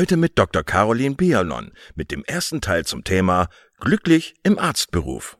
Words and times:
Heute 0.00 0.16
mit 0.16 0.38
Dr. 0.38 0.62
Caroline 0.62 1.14
Bialon 1.14 1.72
mit 1.94 2.10
dem 2.10 2.24
ersten 2.24 2.62
Teil 2.62 2.86
zum 2.86 3.04
Thema 3.04 3.48
Glücklich 3.80 4.32
im 4.42 4.58
Arztberuf. 4.58 5.36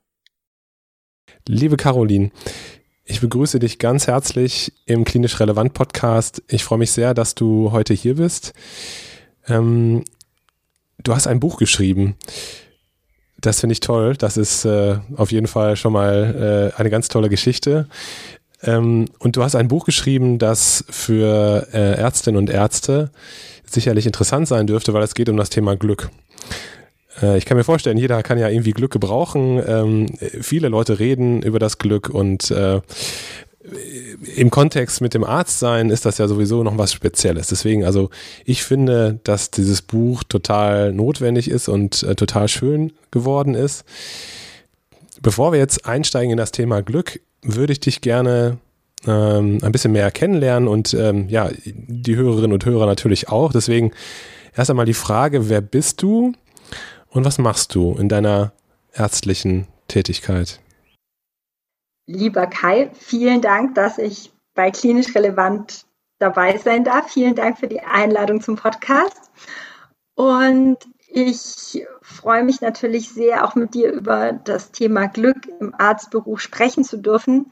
Liebe 1.48 1.78
Caroline, 1.78 2.30
ich 3.06 3.22
begrüße 3.22 3.58
dich 3.58 3.78
ganz 3.78 4.06
herzlich 4.06 4.74
im 4.84 5.06
Klinisch 5.06 5.40
Relevant 5.40 5.72
Podcast. 5.72 6.42
Ich 6.46 6.62
freue 6.62 6.76
mich 6.76 6.92
sehr, 6.92 7.14
dass 7.14 7.34
du 7.34 7.72
heute 7.72 7.94
hier 7.94 8.16
bist. 8.16 8.52
Ähm, 9.48 10.04
du 11.02 11.14
hast 11.14 11.26
ein 11.26 11.40
Buch 11.40 11.56
geschrieben. 11.56 12.16
Das 13.38 13.60
finde 13.60 13.72
ich 13.72 13.80
toll. 13.80 14.14
Das 14.14 14.36
ist 14.36 14.66
äh, 14.66 14.98
auf 15.16 15.32
jeden 15.32 15.46
Fall 15.46 15.76
schon 15.76 15.94
mal 15.94 16.72
äh, 16.76 16.78
eine 16.78 16.90
ganz 16.90 17.08
tolle 17.08 17.30
Geschichte. 17.30 17.88
Ähm, 18.62 19.06
und 19.20 19.36
du 19.36 19.42
hast 19.42 19.54
ein 19.54 19.68
Buch 19.68 19.86
geschrieben, 19.86 20.38
das 20.38 20.84
für 20.90 21.66
äh, 21.72 21.94
Ärztinnen 21.94 22.36
und 22.36 22.50
Ärzte 22.50 23.10
sicherlich 23.72 24.06
interessant 24.06 24.48
sein 24.48 24.66
dürfte, 24.66 24.92
weil 24.92 25.02
es 25.02 25.14
geht 25.14 25.28
um 25.28 25.36
das 25.36 25.50
Thema 25.50 25.76
Glück. 25.76 26.10
Äh, 27.22 27.38
ich 27.38 27.44
kann 27.44 27.56
mir 27.56 27.64
vorstellen, 27.64 27.98
jeder 27.98 28.22
kann 28.22 28.38
ja 28.38 28.48
irgendwie 28.48 28.72
Glück 28.72 28.92
gebrauchen. 28.92 29.62
Ähm, 29.66 30.06
viele 30.40 30.68
Leute 30.68 30.98
reden 30.98 31.42
über 31.42 31.58
das 31.58 31.78
Glück 31.78 32.08
und 32.08 32.50
äh, 32.50 32.80
im 34.36 34.50
Kontext 34.50 35.00
mit 35.00 35.12
dem 35.12 35.22
Arztsein 35.22 35.90
ist 35.90 36.06
das 36.06 36.18
ja 36.18 36.26
sowieso 36.26 36.62
noch 36.62 36.78
was 36.78 36.92
Spezielles. 36.92 37.48
Deswegen, 37.48 37.84
also 37.84 38.08
ich 38.44 38.64
finde, 38.64 39.20
dass 39.24 39.50
dieses 39.50 39.82
Buch 39.82 40.24
total 40.24 40.92
notwendig 40.92 41.50
ist 41.50 41.68
und 41.68 42.02
äh, 42.02 42.14
total 42.14 42.48
schön 42.48 42.92
geworden 43.10 43.54
ist. 43.54 43.84
Bevor 45.20 45.52
wir 45.52 45.58
jetzt 45.58 45.86
einsteigen 45.86 46.30
in 46.30 46.38
das 46.38 46.52
Thema 46.52 46.82
Glück, 46.82 47.20
würde 47.42 47.72
ich 47.72 47.80
dich 47.80 48.00
gerne 48.00 48.58
ähm, 49.06 49.58
ein 49.62 49.72
bisschen 49.72 49.92
mehr 49.92 50.10
kennenlernen 50.10 50.68
und 50.68 50.94
ähm, 50.94 51.28
ja, 51.28 51.50
die 51.64 52.16
Hörerinnen 52.16 52.52
und 52.52 52.64
Hörer 52.64 52.86
natürlich 52.86 53.28
auch. 53.28 53.52
Deswegen 53.52 53.92
erst 54.56 54.70
einmal 54.70 54.86
die 54.86 54.94
Frage, 54.94 55.48
wer 55.48 55.60
bist 55.60 56.02
du 56.02 56.32
und 57.08 57.24
was 57.24 57.38
machst 57.38 57.74
du 57.74 57.94
in 57.98 58.08
deiner 58.08 58.52
ärztlichen 58.92 59.66
Tätigkeit? 59.88 60.60
Lieber 62.06 62.46
Kai, 62.46 62.90
vielen 62.94 63.40
Dank, 63.40 63.74
dass 63.74 63.98
ich 63.98 64.32
bei 64.54 64.70
Klinisch 64.70 65.14
Relevant 65.14 65.86
dabei 66.18 66.58
sein 66.58 66.84
darf. 66.84 67.12
Vielen 67.12 67.34
Dank 67.34 67.58
für 67.58 67.68
die 67.68 67.80
Einladung 67.80 68.40
zum 68.40 68.56
Podcast. 68.56 69.30
Und 70.14 70.78
ich 71.08 71.86
freue 72.02 72.44
mich 72.44 72.60
natürlich 72.60 73.08
sehr, 73.10 73.44
auch 73.44 73.54
mit 73.54 73.74
dir 73.74 73.92
über 73.92 74.32
das 74.32 74.70
Thema 74.70 75.06
Glück 75.06 75.48
im 75.60 75.74
Arztberuf 75.76 76.40
sprechen 76.40 76.84
zu 76.84 76.98
dürfen, 76.98 77.50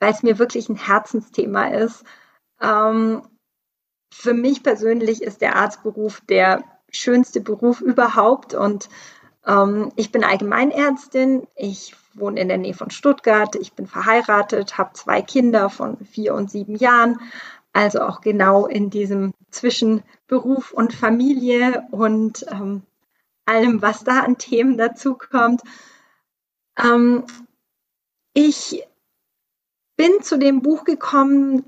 weil 0.00 0.12
es 0.12 0.22
mir 0.22 0.38
wirklich 0.38 0.68
ein 0.68 0.76
Herzensthema 0.76 1.68
ist. 1.68 2.04
Ähm, 2.60 3.22
für 4.12 4.34
mich 4.34 4.62
persönlich 4.62 5.22
ist 5.22 5.40
der 5.40 5.56
Arztberuf 5.56 6.20
der 6.22 6.64
schönste 6.90 7.40
Beruf 7.40 7.80
überhaupt 7.80 8.54
und 8.54 8.88
ähm, 9.46 9.92
ich 9.96 10.12
bin 10.12 10.24
Allgemeinärztin. 10.24 11.46
Ich 11.54 11.94
wohne 12.14 12.40
in 12.40 12.48
der 12.48 12.58
Nähe 12.58 12.74
von 12.74 12.90
Stuttgart. 12.90 13.54
Ich 13.56 13.74
bin 13.74 13.86
verheiratet, 13.86 14.78
habe 14.78 14.94
zwei 14.94 15.22
Kinder 15.22 15.70
von 15.70 16.04
vier 16.04 16.34
und 16.34 16.50
sieben 16.50 16.76
Jahren. 16.76 17.20
Also 17.72 18.00
auch 18.00 18.22
genau 18.22 18.66
in 18.66 18.90
diesem 18.90 19.34
zwischen 19.50 20.02
Beruf 20.26 20.72
und 20.72 20.94
Familie 20.94 21.86
und 21.90 22.46
ähm, 22.50 22.82
allem, 23.44 23.82
was 23.82 24.02
da 24.02 24.20
an 24.20 24.38
Themen 24.38 24.78
dazukommt. 24.78 25.60
Ähm, 26.78 27.24
ich 28.32 28.82
bin 29.96 30.22
zu 30.22 30.38
dem 30.38 30.62
Buch 30.62 30.84
gekommen 30.84 31.64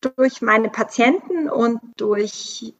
durch 0.00 0.42
meine 0.42 0.70
Patienten 0.70 1.48
und 1.48 1.80
durch 1.96 2.74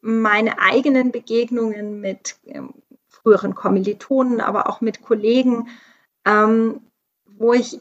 meine 0.00 0.58
eigenen 0.58 1.12
Begegnungen 1.12 2.00
mit 2.00 2.36
ähm, 2.46 2.74
früheren 3.08 3.54
Kommilitonen, 3.54 4.40
aber 4.40 4.68
auch 4.68 4.80
mit 4.80 5.02
Kollegen, 5.02 5.68
ähm, 6.24 6.80
wo 7.26 7.52
ich 7.52 7.80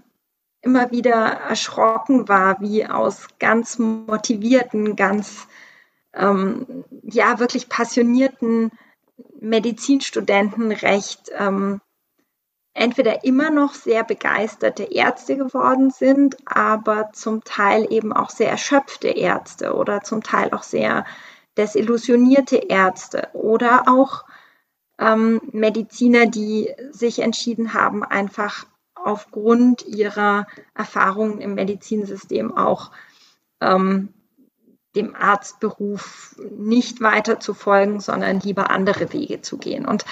immer 0.62 0.92
wieder 0.92 1.14
erschrocken 1.14 2.28
war, 2.28 2.60
wie 2.60 2.86
aus 2.86 3.28
ganz 3.40 3.80
motivierten, 3.80 4.96
ganz 4.96 5.48
ähm, 6.14 6.84
ja 7.04 7.40
wirklich 7.40 7.70
passionierten 7.70 8.72
Medizinstudenten 9.40 10.72
recht 10.72 11.32
ähm, 11.38 11.80
entweder 12.78 13.24
immer 13.24 13.50
noch 13.50 13.74
sehr 13.74 14.04
begeisterte 14.04 14.84
Ärzte 14.84 15.36
geworden 15.36 15.90
sind, 15.90 16.38
aber 16.46 17.10
zum 17.12 17.44
Teil 17.44 17.88
eben 17.92 18.14
auch 18.14 18.30
sehr 18.30 18.52
erschöpfte 18.52 19.08
Ärzte 19.08 19.74
oder 19.74 20.02
zum 20.02 20.22
Teil 20.22 20.52
auch 20.52 20.62
sehr 20.62 21.04
desillusionierte 21.58 22.58
Ärzte 22.58 23.30
oder 23.34 23.86
auch 23.88 24.26
ähm, 25.00 25.42
Mediziner, 25.52 26.28
die 26.28 26.72
sich 26.92 27.20
entschieden 27.20 27.74
haben, 27.74 28.04
einfach 28.04 28.66
aufgrund 28.94 29.84
ihrer 29.88 30.46
Erfahrungen 30.76 31.40
im 31.40 31.56
Medizinsystem 31.56 32.56
auch 32.56 32.92
ähm, 33.60 34.14
dem 34.96 35.16
Arztberuf 35.16 36.36
nicht 36.52 37.02
weiter 37.02 37.40
zu 37.40 37.56
folgen, 37.56 38.00
sondern 38.02 38.40
lieber 38.40 38.70
andere 38.70 39.12
Wege 39.14 39.42
zu 39.42 39.58
gehen. 39.58 39.86
Und 39.88 40.06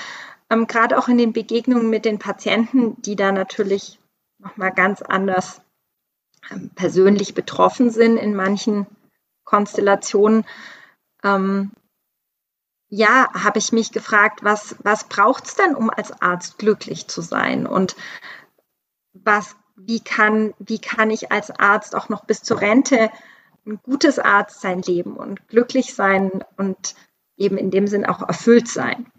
ähm, 0.50 0.68
gerade 0.68 0.98
auch 0.98 1.08
in 1.08 1.18
den 1.18 1.34
Begegnungen 1.34 1.90
mit 1.90 2.06
den 2.06 2.20
Patienten, 2.20 3.02
die 3.02 3.16
da 3.16 3.32
natürlich 3.32 4.00
nochmal 4.38 4.72
ganz 4.72 5.02
anders 5.02 5.62
ähm, 6.52 6.72
persönlich 6.76 7.34
betroffen 7.34 7.90
sind 7.90 8.18
in 8.18 8.36
manchen 8.36 8.88
Konstellationen, 9.44 10.46
ähm, 11.24 11.72
ja, 12.88 13.28
habe 13.34 13.60
ich 13.60 13.72
mich 13.72 13.92
gefragt, 13.92 14.44
was, 14.44 14.76
was 14.84 15.06
braucht 15.06 15.46
es 15.46 15.56
denn, 15.56 15.76
um 15.76 15.90
als 15.90 16.12
Arzt 16.22 16.58
glücklich 16.58 17.08
zu 17.08 17.22
sein? 17.22 17.66
Und 17.66 17.96
was, 19.14 19.56
wie, 19.76 20.00
kann, 20.00 20.54
wie 20.60 20.80
kann 20.80 21.10
ich 21.10 21.32
als 21.32 21.52
Arzt 21.52 21.96
auch 21.96 22.10
noch 22.10 22.26
bis 22.26 22.44
zur 22.44 22.62
Rente 22.62 23.12
ein 23.66 23.80
gutes 23.82 24.20
Arzt 24.20 24.62
sein 24.62 24.82
leben 24.82 25.18
und 25.18 25.48
glücklich 25.48 25.96
sein 25.96 26.44
und 26.58 26.96
eben 27.38 27.58
in 27.58 27.72
dem 27.72 27.88
Sinn 27.88 28.06
auch 28.06 28.22
erfüllt 28.22 28.68
sein? 28.68 29.12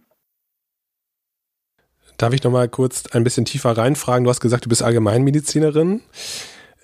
Darf 2.17 2.33
ich 2.33 2.43
noch 2.43 2.51
mal 2.51 2.69
kurz 2.69 3.07
ein 3.13 3.25
bisschen 3.25 3.45
tiefer 3.45 3.77
reinfragen? 3.77 4.25
Du 4.25 4.31
hast 4.31 4.41
gesagt, 4.41 4.65
du 4.65 4.69
bist 4.69 4.83
Allgemeinmedizinerin. 4.83 6.01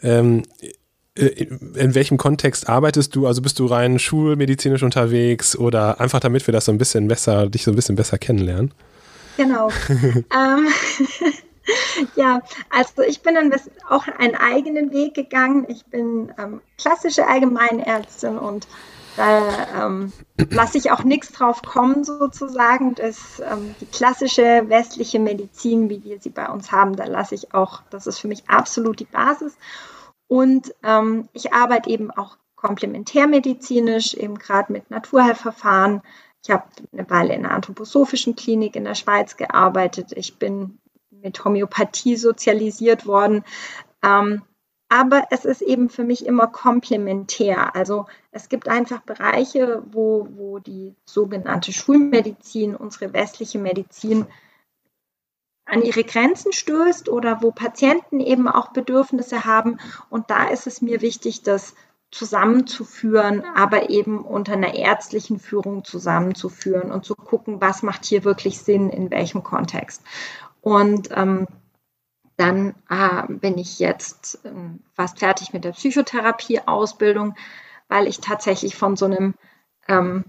Ähm, 0.02 0.42
äh, 1.14 1.26
in 1.26 1.94
welchem 1.94 2.18
Kontext 2.18 2.68
arbeitest 2.68 3.14
du? 3.14 3.26
Also 3.26 3.42
bist 3.42 3.58
du 3.58 3.66
rein 3.66 3.98
schulmedizinisch 3.98 4.82
unterwegs 4.82 5.56
oder 5.56 6.00
einfach 6.00 6.20
damit 6.20 6.46
wir 6.46 6.52
das 6.52 6.66
so 6.66 6.72
ein 6.72 6.78
bisschen 6.78 7.08
besser, 7.08 7.48
dich 7.48 7.64
so 7.64 7.70
ein 7.70 7.76
bisschen 7.76 7.96
besser 7.96 8.18
kennenlernen? 8.18 8.72
Genau. 9.36 9.68
ähm, 9.88 10.68
ja, 12.16 12.42
also 12.70 13.02
ich 13.02 13.22
bin 13.22 13.34
dann 13.34 13.52
auch 13.88 14.06
einen 14.18 14.34
eigenen 14.34 14.92
Weg 14.92 15.14
gegangen. 15.14 15.66
Ich 15.68 15.84
bin 15.86 16.32
ähm, 16.38 16.60
klassische 16.78 17.26
Allgemeinärztin 17.26 18.38
und 18.38 18.66
da 19.16 19.86
ähm, 19.86 20.12
lasse 20.50 20.78
ich 20.78 20.90
auch 20.90 21.04
nichts 21.04 21.32
drauf 21.32 21.62
kommen, 21.62 22.04
sozusagen. 22.04 22.94
Das, 22.94 23.40
ähm, 23.40 23.74
die 23.80 23.86
klassische 23.86 24.64
westliche 24.68 25.18
Medizin, 25.18 25.90
wie 25.90 26.02
wir 26.04 26.20
sie 26.20 26.30
bei 26.30 26.48
uns 26.48 26.72
haben, 26.72 26.96
da 26.96 27.04
lasse 27.04 27.34
ich 27.34 27.54
auch, 27.54 27.82
das 27.90 28.06
ist 28.06 28.18
für 28.18 28.28
mich 28.28 28.48
absolut 28.48 29.00
die 29.00 29.04
Basis. 29.04 29.56
Und 30.28 30.74
ähm, 30.82 31.28
ich 31.32 31.52
arbeite 31.52 31.90
eben 31.90 32.10
auch 32.10 32.38
komplementärmedizinisch, 32.56 34.14
eben 34.14 34.38
gerade 34.38 34.72
mit 34.72 34.90
Naturheilverfahren, 34.90 36.00
Ich 36.42 36.50
habe 36.50 36.64
eine 36.92 37.08
Weile 37.10 37.34
in 37.34 37.44
einer 37.44 37.54
anthroposophischen 37.54 38.36
Klinik 38.36 38.76
in 38.76 38.84
der 38.84 38.94
Schweiz 38.94 39.36
gearbeitet. 39.36 40.12
Ich 40.14 40.38
bin 40.38 40.78
mit 41.10 41.44
Homöopathie 41.44 42.16
sozialisiert 42.16 43.06
worden. 43.06 43.44
Ähm, 44.02 44.42
aber 44.92 45.28
es 45.30 45.46
ist 45.46 45.62
eben 45.62 45.88
für 45.88 46.04
mich 46.04 46.26
immer 46.26 46.46
komplementär. 46.48 47.74
Also 47.74 48.04
es 48.30 48.50
gibt 48.50 48.68
einfach 48.68 49.00
Bereiche, 49.00 49.82
wo, 49.90 50.28
wo 50.32 50.58
die 50.58 50.94
sogenannte 51.06 51.72
Schulmedizin, 51.72 52.76
unsere 52.76 53.14
westliche 53.14 53.58
Medizin, 53.58 54.26
an 55.64 55.80
ihre 55.80 56.04
Grenzen 56.04 56.52
stößt 56.52 57.08
oder 57.08 57.40
wo 57.40 57.52
Patienten 57.52 58.20
eben 58.20 58.48
auch 58.48 58.74
Bedürfnisse 58.74 59.46
haben. 59.46 59.78
Und 60.10 60.28
da 60.28 60.48
ist 60.48 60.66
es 60.66 60.82
mir 60.82 61.00
wichtig, 61.00 61.42
das 61.42 61.74
zusammenzuführen, 62.10 63.44
aber 63.54 63.88
eben 63.88 64.22
unter 64.22 64.52
einer 64.52 64.74
ärztlichen 64.74 65.38
Führung 65.38 65.84
zusammenzuführen 65.84 66.92
und 66.92 67.06
zu 67.06 67.14
gucken, 67.14 67.62
was 67.62 67.82
macht 67.82 68.04
hier 68.04 68.24
wirklich 68.24 68.58
Sinn, 68.58 68.90
in 68.90 69.10
welchem 69.10 69.42
Kontext. 69.42 70.02
Und 70.60 71.08
ähm, 71.16 71.46
dann 72.36 72.74
äh, 72.88 73.24
bin 73.28 73.58
ich 73.58 73.78
jetzt 73.78 74.44
äh, 74.44 74.50
fast 74.94 75.18
fertig 75.18 75.52
mit 75.52 75.64
der 75.64 75.72
Psychotherapie-Ausbildung, 75.72 77.34
weil 77.88 78.06
ich 78.06 78.20
tatsächlich 78.20 78.76
von 78.76 78.96
so 78.96 79.04
einem 79.06 79.34
ähm, 79.88 80.24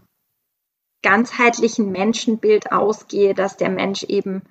ganzheitlichen 1.01 1.91
Menschenbild 1.91 2.71
ausgehe, 2.71 3.33
dass 3.33 3.57
der 3.57 3.69
Mensch 3.69 4.03
eben 4.03 4.44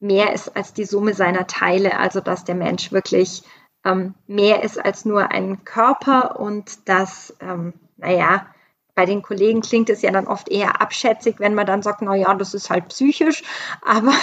mehr 0.00 0.32
ist 0.32 0.56
als 0.56 0.72
die 0.72 0.84
Summe 0.84 1.14
seiner 1.14 1.46
Teile, 1.46 1.98
also 1.98 2.20
dass 2.20 2.44
der 2.44 2.54
Mensch 2.54 2.92
wirklich 2.92 3.42
ähm, 3.84 4.14
mehr 4.26 4.62
ist 4.62 4.78
als 4.82 5.04
nur 5.04 5.30
ein 5.30 5.64
Körper 5.64 6.40
und 6.40 6.88
dass, 6.88 7.34
ähm, 7.40 7.74
naja, 7.96 8.46
bei 8.96 9.04
den 9.04 9.22
Kollegen 9.22 9.60
klingt 9.60 9.90
es 9.90 10.00
ja 10.02 10.10
dann 10.10 10.26
oft 10.26 10.48
eher 10.48 10.80
abschätzig, 10.80 11.38
wenn 11.38 11.54
man 11.54 11.66
dann 11.66 11.82
sagt, 11.82 12.00
na 12.00 12.16
ja, 12.16 12.34
das 12.34 12.54
ist 12.54 12.70
halt 12.70 12.88
psychisch, 12.88 13.44
aber, 13.82 14.14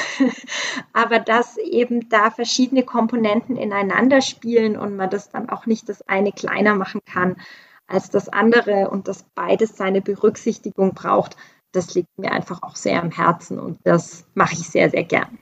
aber 0.93 1.19
dass 1.19 1.57
eben 1.57 2.09
da 2.09 2.31
verschiedene 2.31 2.83
Komponenten 2.83 3.55
ineinander 3.55 4.21
spielen 4.21 4.75
und 4.75 4.97
man 4.97 5.11
das 5.11 5.29
dann 5.29 5.49
auch 5.49 5.67
nicht 5.67 5.87
das 5.87 6.01
eine 6.09 6.31
kleiner 6.31 6.73
machen 6.73 7.01
kann 7.05 7.37
als 7.85 8.09
das 8.09 8.29
andere 8.29 8.89
und 8.89 9.07
dass 9.07 9.23
beides 9.35 9.77
seine 9.77 10.01
Berücksichtigung 10.01 10.95
braucht, 10.95 11.37
das 11.71 11.93
liegt 11.93 12.17
mir 12.17 12.31
einfach 12.31 12.63
auch 12.63 12.75
sehr 12.75 13.01
am 13.01 13.11
Herzen 13.11 13.59
und 13.59 13.77
das 13.83 14.25
mache 14.33 14.53
ich 14.53 14.67
sehr, 14.67 14.89
sehr 14.89 15.03
gern. 15.03 15.37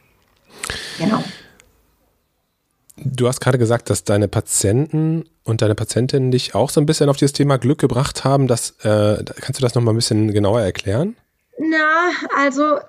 Genau. 0.97 1.23
Du 3.03 3.27
hast 3.27 3.41
gerade 3.41 3.57
gesagt, 3.57 3.89
dass 3.89 4.03
deine 4.03 4.27
Patienten 4.27 5.25
und 5.43 5.61
deine 5.63 5.73
Patientinnen 5.73 6.29
dich 6.29 6.53
auch 6.53 6.69
so 6.69 6.79
ein 6.79 6.85
bisschen 6.85 7.09
auf 7.09 7.17
dieses 7.17 7.33
Thema 7.33 7.57
Glück 7.57 7.79
gebracht 7.79 8.23
haben. 8.23 8.47
Das, 8.47 8.71
äh, 8.83 9.23
kannst 9.41 9.59
du 9.59 9.63
das 9.63 9.73
noch 9.73 9.81
mal 9.81 9.91
ein 9.91 9.95
bisschen 9.95 10.31
genauer 10.31 10.61
erklären? 10.61 11.15
Na, 11.57 12.11
also 12.37 12.79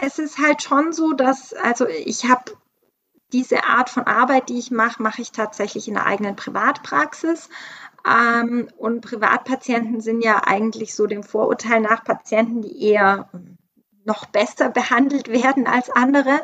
es 0.00 0.18
ist 0.18 0.38
halt 0.38 0.62
schon 0.62 0.92
so, 0.92 1.12
dass, 1.14 1.54
also 1.54 1.86
ich 1.86 2.26
habe 2.26 2.52
diese 3.32 3.64
Art 3.64 3.90
von 3.90 4.04
Arbeit, 4.04 4.48
die 4.48 4.58
ich 4.58 4.70
mache, 4.70 5.02
mache 5.02 5.22
ich 5.22 5.32
tatsächlich 5.32 5.88
in 5.88 5.94
der 5.94 6.06
eigenen 6.06 6.36
Privatpraxis. 6.36 7.48
Ähm, 8.06 8.68
und 8.76 9.00
Privatpatienten 9.00 10.00
sind 10.00 10.22
ja 10.22 10.42
eigentlich 10.44 10.94
so 10.94 11.06
dem 11.06 11.22
Vorurteil 11.22 11.80
nach 11.80 12.04
Patienten, 12.04 12.62
die 12.62 12.82
eher 12.82 13.28
noch 14.04 14.26
besser 14.26 14.68
behandelt 14.70 15.28
werden 15.28 15.66
als 15.66 15.90
andere. 15.90 16.40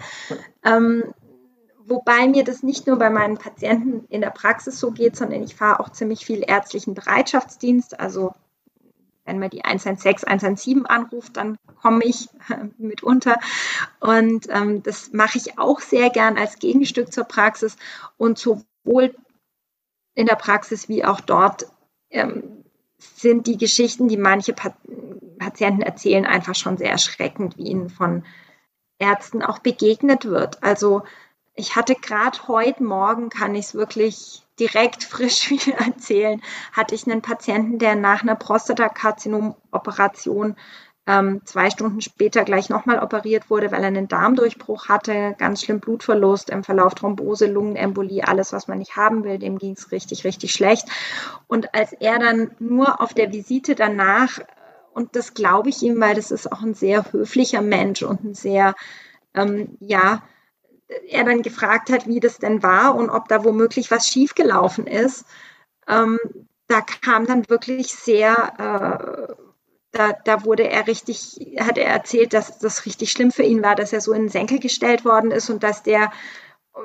Ähm, 0.65 1.15
Wobei 1.87 2.29
mir 2.29 2.45
das 2.45 2.63
nicht 2.63 2.87
nur 2.87 2.99
bei 2.99 3.11
meinen 3.11 3.37
Patienten 3.37 4.07
in 4.09 4.23
der 4.23 4.31
Praxis 4.31 4.81
so 4.81 4.91
geht, 4.91 5.17
sondern 5.17 5.43
ich 5.43 5.55
fahre 5.55 5.81
auch 5.81 5.91
ziemlich 5.91 6.25
viel 6.25 6.43
ärztlichen 6.47 6.95
Bereitschaftsdienst. 6.95 8.01
Also 8.01 8.33
wenn 9.25 9.39
man 9.39 9.51
die 9.51 9.65
116, 9.65 10.27
117 10.29 10.87
anruft, 10.87 11.37
dann 11.37 11.59
komme 11.83 12.05
ich 12.05 12.29
äh, 12.49 12.69
mitunter. 12.79 13.39
Und 14.01 14.47
ähm, 14.51 14.83
das 14.83 15.13
mache 15.13 15.39
ich 15.39 15.59
auch 15.59 15.81
sehr 15.81 16.11
gern 16.11 16.39
als 16.39 16.59
Gegenstück 16.59 17.13
zur 17.13 17.25
Praxis. 17.25 17.77
Und 18.17 18.39
sowohl 18.39 19.15
in 20.15 20.27
der 20.27 20.37
Praxis 20.37 20.89
wie 20.89 21.05
auch 21.05 21.21
dort 21.21 21.67
ähm, 22.11 22.65
sind 22.99 23.47
die 23.47 23.59
Geschichten, 23.59 24.09
die 24.09 24.17
manche 24.17 24.53
Pat 24.53 24.75
Patienten 25.39 25.83
erzählen, 25.83 26.25
einfach 26.25 26.55
schon 26.55 26.79
sehr 26.79 26.91
erschreckend, 26.91 27.59
wie 27.59 27.65
ihnen 27.65 27.91
von 27.91 28.25
Ärzten 28.99 29.43
auch 29.43 29.59
begegnet 29.59 30.25
wird. 30.25 30.63
Also 30.63 31.03
ich 31.55 31.77
hatte 31.77 31.95
gerade 31.95 32.49
heute 32.49 32.83
Morgen, 32.83 33.29
kann 33.29 33.55
ich 33.55 33.67
es 33.67 33.75
wirklich 33.75 34.43
direkt 34.59 35.05
frisch 35.05 35.51
wieder 35.51 35.77
erzählen, 35.79 36.41
hatte 36.73 36.95
ich 36.95 37.07
einen 37.07 37.21
Patienten, 37.23 37.79
der 37.79 37.97
nach 37.97 38.23
einer 38.23 38.37
Prostatakarzinomoperation 38.37 40.57
ähm, 41.07 41.43
zwei 41.45 41.69
Stunden 41.69 42.01
später 42.01 42.45
gleich 42.45 42.71
nochmal 42.71 42.99
operiert 42.99 43.51
wurde, 43.51 43.71
weil 43.71 43.83
er 43.83 43.89
einen 43.89 44.09
Darmdurchbruch 44.09 44.89
hatte, 44.89 45.35
ganz 45.37 45.63
schlimm 45.63 45.81
Blutverlust 45.81 46.49
im 46.49 46.65
Verlauf 46.65 46.95
Thrombose, 46.95 47.47
Lungenembolie, 47.47 48.27
alles, 48.27 48.55
was 48.55 48.69
man 48.69 48.79
nicht 48.79 48.97
haben 48.97 49.23
will, 49.23 49.39
dem 49.39 49.59
ging 49.59 49.75
es 49.75 49.93
richtig, 49.93 50.25
richtig 50.25 50.53
schlecht. 50.53 50.89
Und 51.47 51.75
als 51.75 51.93
er 51.93 52.19
dann 52.19 52.53
nur 52.59 53.03
auf 53.03 53.13
der 53.13 53.33
Visite 53.33 53.75
danach, 53.75 54.41
und 54.95 55.15
das 55.15 55.35
glaube 55.35 55.69
ich 55.69 55.83
ihm, 55.83 56.01
weil 56.01 56.15
das 56.15 56.31
ist 56.31 56.51
auch 56.51 56.63
ein 56.63 56.75
sehr 56.75 57.13
höflicher 57.13 57.61
Mensch 57.61 58.03
und 58.03 58.25
ein 58.25 58.35
sehr, 58.35 58.75
ähm, 59.35 59.77
ja, 59.81 60.23
er 61.09 61.25
dann 61.25 61.43
gefragt 61.43 61.91
hat, 61.91 62.07
wie 62.07 62.21
das 62.21 62.39
denn 62.39 62.63
war 62.63 62.95
und 62.95 63.11
ob 63.11 63.29
da 63.29 63.45
womöglich 63.45 63.91
was 63.91 64.09
schiefgelaufen 64.09 64.87
ist, 64.87 65.25
ähm, 65.89 66.19
da 66.69 66.81
kam 66.81 67.27
dann 67.27 67.49
wirklich 67.49 67.93
sehr, 67.93 68.35
äh, 68.59 69.35
da, 69.93 70.13
da 70.25 70.45
wurde 70.45 70.69
er 70.69 70.87
richtig, 70.87 71.57
hat 71.61 71.79
er 71.79 71.87
erzählt, 71.87 72.33
dass 72.33 72.59
das 72.59 72.87
richtig 72.87 73.13
schlimm 73.13 73.31
für 73.31 73.43
ihn 73.43 73.63
war, 73.63 73.75
dass 73.75 73.93
er 73.93 74.01
so 74.01 74.13
in 74.13 74.23
den 74.23 74.31
Senkel 74.31 74.59
gestellt 74.59 75.05
worden 75.05 75.31
ist 75.31 75.51
und 75.51 75.63
dass 75.63 75.83
der 75.83 76.11
äh, 76.75 76.79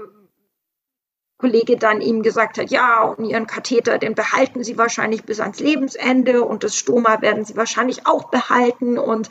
Kollege 1.38 1.78
dann 1.78 2.02
ihm 2.02 2.22
gesagt 2.22 2.58
hat, 2.58 2.70
ja, 2.70 3.02
und 3.04 3.24
Ihren 3.24 3.48
Katheter, 3.48 3.98
den 3.98 4.14
behalten 4.14 4.64
Sie 4.64 4.78
wahrscheinlich 4.78 5.24
bis 5.24 5.40
ans 5.40 5.60
Lebensende 5.60 6.44
und 6.44 6.66
das 6.66 6.76
Stoma 6.76 7.22
werden 7.22 7.46
Sie 7.46 7.56
wahrscheinlich 7.56 8.06
auch 8.06 8.26
behalten 8.26 8.98
und 8.98 9.30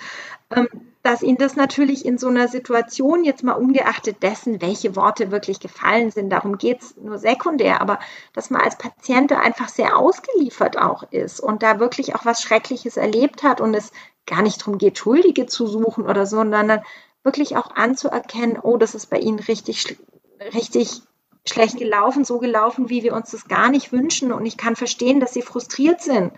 ähm, 0.50 0.68
dass 1.08 1.22
Ihnen 1.22 1.38
das 1.38 1.56
natürlich 1.56 2.04
in 2.04 2.18
so 2.18 2.28
einer 2.28 2.48
Situation, 2.48 3.24
jetzt 3.24 3.42
mal 3.42 3.54
ungeachtet 3.54 4.22
dessen, 4.22 4.60
welche 4.60 4.94
Worte 4.94 5.30
wirklich 5.30 5.58
gefallen 5.58 6.10
sind, 6.10 6.28
darum 6.28 6.58
geht 6.58 6.82
es 6.82 6.96
nur 6.98 7.16
sekundär, 7.16 7.80
aber 7.80 7.98
dass 8.34 8.50
man 8.50 8.60
als 8.60 8.76
Patient 8.76 9.32
einfach 9.32 9.70
sehr 9.70 9.96
ausgeliefert 9.96 10.76
auch 10.76 11.04
ist 11.10 11.40
und 11.40 11.62
da 11.62 11.80
wirklich 11.80 12.14
auch 12.14 12.26
was 12.26 12.42
Schreckliches 12.42 12.98
erlebt 12.98 13.42
hat 13.42 13.62
und 13.62 13.72
es 13.72 13.90
gar 14.26 14.42
nicht 14.42 14.60
darum 14.60 14.76
geht, 14.76 14.98
Schuldige 14.98 15.46
zu 15.46 15.66
suchen 15.66 16.04
oder 16.04 16.26
so, 16.26 16.36
sondern 16.36 16.82
wirklich 17.22 17.56
auch 17.56 17.74
anzuerkennen, 17.74 18.58
oh, 18.62 18.76
das 18.76 18.94
ist 18.94 19.06
bei 19.06 19.18
Ihnen 19.18 19.38
richtig, 19.38 19.96
richtig 20.52 21.00
schlecht 21.46 21.78
gelaufen, 21.78 22.26
so 22.26 22.38
gelaufen, 22.38 22.90
wie 22.90 23.02
wir 23.02 23.14
uns 23.14 23.30
das 23.30 23.48
gar 23.48 23.70
nicht 23.70 23.92
wünschen. 23.92 24.30
Und 24.30 24.44
ich 24.44 24.58
kann 24.58 24.76
verstehen, 24.76 25.20
dass 25.20 25.32
Sie 25.32 25.40
frustriert 25.40 26.02
sind. 26.02 26.34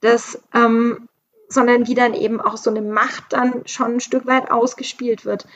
Das 0.00 0.40
ähm, 0.54 1.06
sondern 1.48 1.86
wie 1.86 1.94
dann 1.94 2.14
eben 2.14 2.40
auch 2.40 2.56
so 2.56 2.70
eine 2.70 2.82
Macht 2.82 3.32
dann 3.32 3.66
schon 3.66 3.94
ein 3.94 4.00
Stück 4.00 4.26
weit 4.26 4.50
ausgespielt 4.50 5.24
wird. 5.24 5.46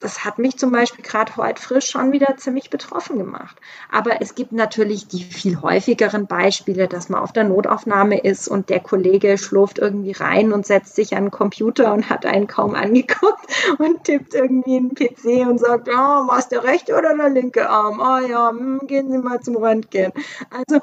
Das 0.00 0.24
hat 0.24 0.38
mich 0.38 0.56
zum 0.56 0.70
Beispiel 0.70 1.04
gerade 1.04 1.34
heute 1.36 1.60
frisch 1.60 1.90
schon 1.90 2.12
wieder 2.12 2.36
ziemlich 2.36 2.70
betroffen 2.70 3.18
gemacht. 3.18 3.56
Aber 3.90 4.22
es 4.22 4.36
gibt 4.36 4.52
natürlich 4.52 5.08
die 5.08 5.24
viel 5.24 5.60
häufigeren 5.60 6.28
Beispiele, 6.28 6.86
dass 6.86 7.08
man 7.08 7.20
auf 7.20 7.32
der 7.32 7.42
Notaufnahme 7.42 8.20
ist 8.20 8.46
und 8.46 8.68
der 8.68 8.78
Kollege 8.78 9.38
schlurft 9.38 9.80
irgendwie 9.80 10.12
rein 10.12 10.52
und 10.52 10.66
setzt 10.66 10.94
sich 10.94 11.16
an 11.16 11.24
den 11.24 11.30
Computer 11.32 11.92
und 11.92 12.10
hat 12.10 12.26
einen 12.26 12.46
kaum 12.46 12.76
angeguckt 12.76 13.44
und 13.78 14.04
tippt 14.04 14.34
irgendwie 14.34 14.76
in 14.76 14.90
den 14.90 14.94
PC 14.94 15.48
und 15.48 15.58
sagt, 15.58 15.88
ja, 15.88 16.22
oh, 16.22 16.28
was 16.28 16.48
der 16.48 16.62
rechte 16.62 16.96
oder 16.96 17.16
der 17.16 17.30
linke 17.30 17.68
Arm? 17.68 18.00
Ah 18.00 18.20
oh, 18.22 18.26
ja, 18.28 18.50
hm, 18.50 18.82
gehen 18.86 19.10
Sie 19.10 19.18
mal 19.18 19.40
zum 19.40 19.56
Röntgen. 19.56 20.12
Also 20.50 20.80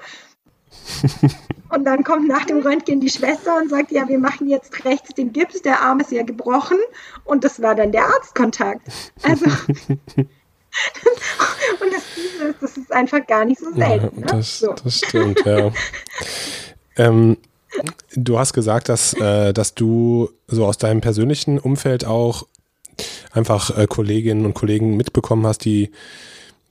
und 1.69 1.85
dann 1.85 2.03
kommt 2.03 2.27
nach 2.27 2.45
dem 2.45 2.59
Röntgen 2.59 2.99
die 2.99 3.09
Schwester 3.09 3.57
und 3.57 3.69
sagt, 3.69 3.91
ja, 3.91 4.07
wir 4.07 4.19
machen 4.19 4.47
jetzt 4.47 4.85
rechts 4.85 5.13
den 5.13 5.33
Gips, 5.33 5.61
der 5.61 5.81
Arm 5.81 5.99
ist 5.99 6.11
ja 6.11 6.23
gebrochen. 6.23 6.77
Und 7.23 7.43
das 7.43 7.61
war 7.61 7.75
dann 7.75 7.91
der 7.91 8.05
Arztkontakt. 8.05 8.87
Also, 9.23 9.45
und 11.79 11.93
das, 11.93 12.03
das, 12.61 12.77
ist 12.77 12.91
einfach 12.91 13.25
gar 13.25 13.45
nicht 13.45 13.59
so 13.59 13.71
selten. 13.73 14.21
Ja, 14.21 14.27
das, 14.27 14.61
ne? 14.61 14.67
so. 14.67 14.73
das 14.83 14.97
stimmt, 14.97 15.45
ja. 15.45 15.71
ähm, 16.97 17.37
du 18.15 18.39
hast 18.39 18.53
gesagt, 18.53 18.89
dass, 18.89 19.13
äh, 19.13 19.53
dass 19.53 19.73
du 19.75 20.29
so 20.47 20.65
aus 20.65 20.77
deinem 20.77 21.01
persönlichen 21.01 21.59
Umfeld 21.59 22.05
auch 22.05 22.47
einfach 23.31 23.77
äh, 23.77 23.87
Kolleginnen 23.87 24.45
und 24.45 24.53
Kollegen 24.53 24.95
mitbekommen 24.95 25.45
hast, 25.45 25.65
die 25.65 25.91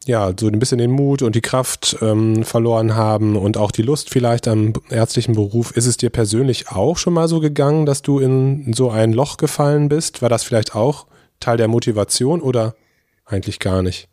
ja, 0.06 0.32
so 0.38 0.46
ein 0.48 0.58
bisschen 0.58 0.78
den 0.78 0.90
Mut 0.90 1.22
und 1.22 1.34
die 1.34 1.40
Kraft 1.40 1.96
ähm, 2.00 2.44
verloren 2.44 2.94
haben 2.94 3.36
und 3.36 3.56
auch 3.56 3.70
die 3.70 3.82
Lust 3.82 4.10
vielleicht 4.10 4.46
am 4.48 4.72
ärztlichen 4.90 5.34
Beruf. 5.34 5.72
Ist 5.76 5.86
es 5.86 5.96
dir 5.96 6.10
persönlich 6.10 6.70
auch 6.70 6.98
schon 6.98 7.14
mal 7.14 7.28
so 7.28 7.40
gegangen, 7.40 7.86
dass 7.86 8.02
du 8.02 8.18
in 8.18 8.72
so 8.74 8.90
ein 8.90 9.12
Loch 9.12 9.36
gefallen 9.36 9.88
bist? 9.88 10.22
War 10.22 10.28
das 10.28 10.44
vielleicht 10.44 10.74
auch 10.74 11.06
Teil 11.40 11.56
der 11.56 11.68
Motivation 11.68 12.40
oder 12.40 12.74
eigentlich 13.24 13.60
gar 13.60 13.82
nicht? 13.82 14.08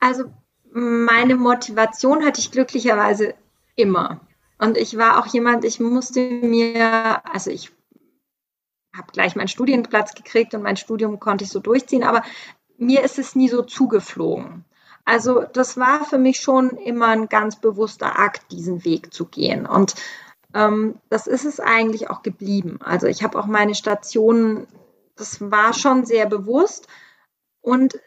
Also 0.00 0.24
meine 0.72 1.36
Motivation 1.36 2.24
hatte 2.24 2.40
ich 2.40 2.50
glücklicherweise 2.50 3.34
immer. 3.76 4.20
Und 4.58 4.76
ich 4.76 4.96
war 4.96 5.18
auch 5.18 5.26
jemand, 5.32 5.64
ich 5.64 5.80
musste 5.80 6.20
mir, 6.20 7.24
also 7.32 7.50
ich 7.50 7.70
habe 8.96 9.12
gleich 9.12 9.36
meinen 9.36 9.48
Studienplatz 9.48 10.14
gekriegt 10.14 10.54
und 10.54 10.62
mein 10.62 10.76
Studium 10.76 11.20
konnte 11.20 11.44
ich 11.44 11.50
so 11.50 11.60
durchziehen, 11.60 12.02
aber 12.02 12.22
mir 12.80 13.02
ist 13.02 13.18
es 13.18 13.36
nie 13.36 13.48
so 13.48 13.62
zugeflogen. 13.62 14.64
Also 15.04 15.44
das 15.52 15.76
war 15.76 16.04
für 16.04 16.18
mich 16.18 16.40
schon 16.40 16.70
immer 16.70 17.08
ein 17.08 17.28
ganz 17.28 17.56
bewusster 17.56 18.18
Akt, 18.18 18.52
diesen 18.52 18.84
Weg 18.84 19.12
zu 19.12 19.26
gehen. 19.26 19.66
Und 19.66 19.94
ähm, 20.54 20.96
das 21.08 21.26
ist 21.26 21.44
es 21.44 21.60
eigentlich 21.60 22.10
auch 22.10 22.22
geblieben. 22.22 22.78
Also 22.82 23.06
ich 23.06 23.22
habe 23.22 23.38
auch 23.38 23.46
meine 23.46 23.74
Stationen, 23.74 24.66
das 25.16 25.40
war 25.40 25.74
schon 25.74 26.04
sehr 26.04 26.26
bewusst. 26.26 26.88
Und 27.60 28.00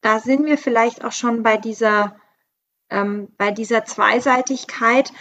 da 0.00 0.20
sind 0.20 0.46
wir 0.46 0.58
vielleicht 0.58 1.04
auch 1.04 1.12
schon 1.12 1.42
bei 1.42 1.56
dieser, 1.56 2.16
ähm, 2.90 3.28
bei 3.36 3.50
dieser 3.50 3.84
Zweiseitigkeit. 3.84 5.12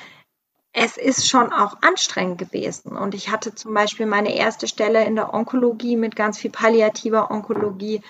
Es 0.72 0.98
ist 0.98 1.29
schon 1.29 1.51
auch 1.51 1.77
anstrengend 1.81 2.38
gewesen. 2.38 2.95
Und 2.95 3.13
ich 3.13 3.29
hatte 3.31 3.53
zum 3.53 3.74
Beispiel 3.74 4.05
meine 4.05 4.36
erste 4.36 4.67
Stelle 4.67 5.03
in 5.05 5.15
der 5.15 5.33
Onkologie 5.33 5.98
mit 5.98 6.15
ganz 6.15 6.38
viel 6.38 6.51
palliativer 6.51 7.31
Onkologie. 7.31 8.01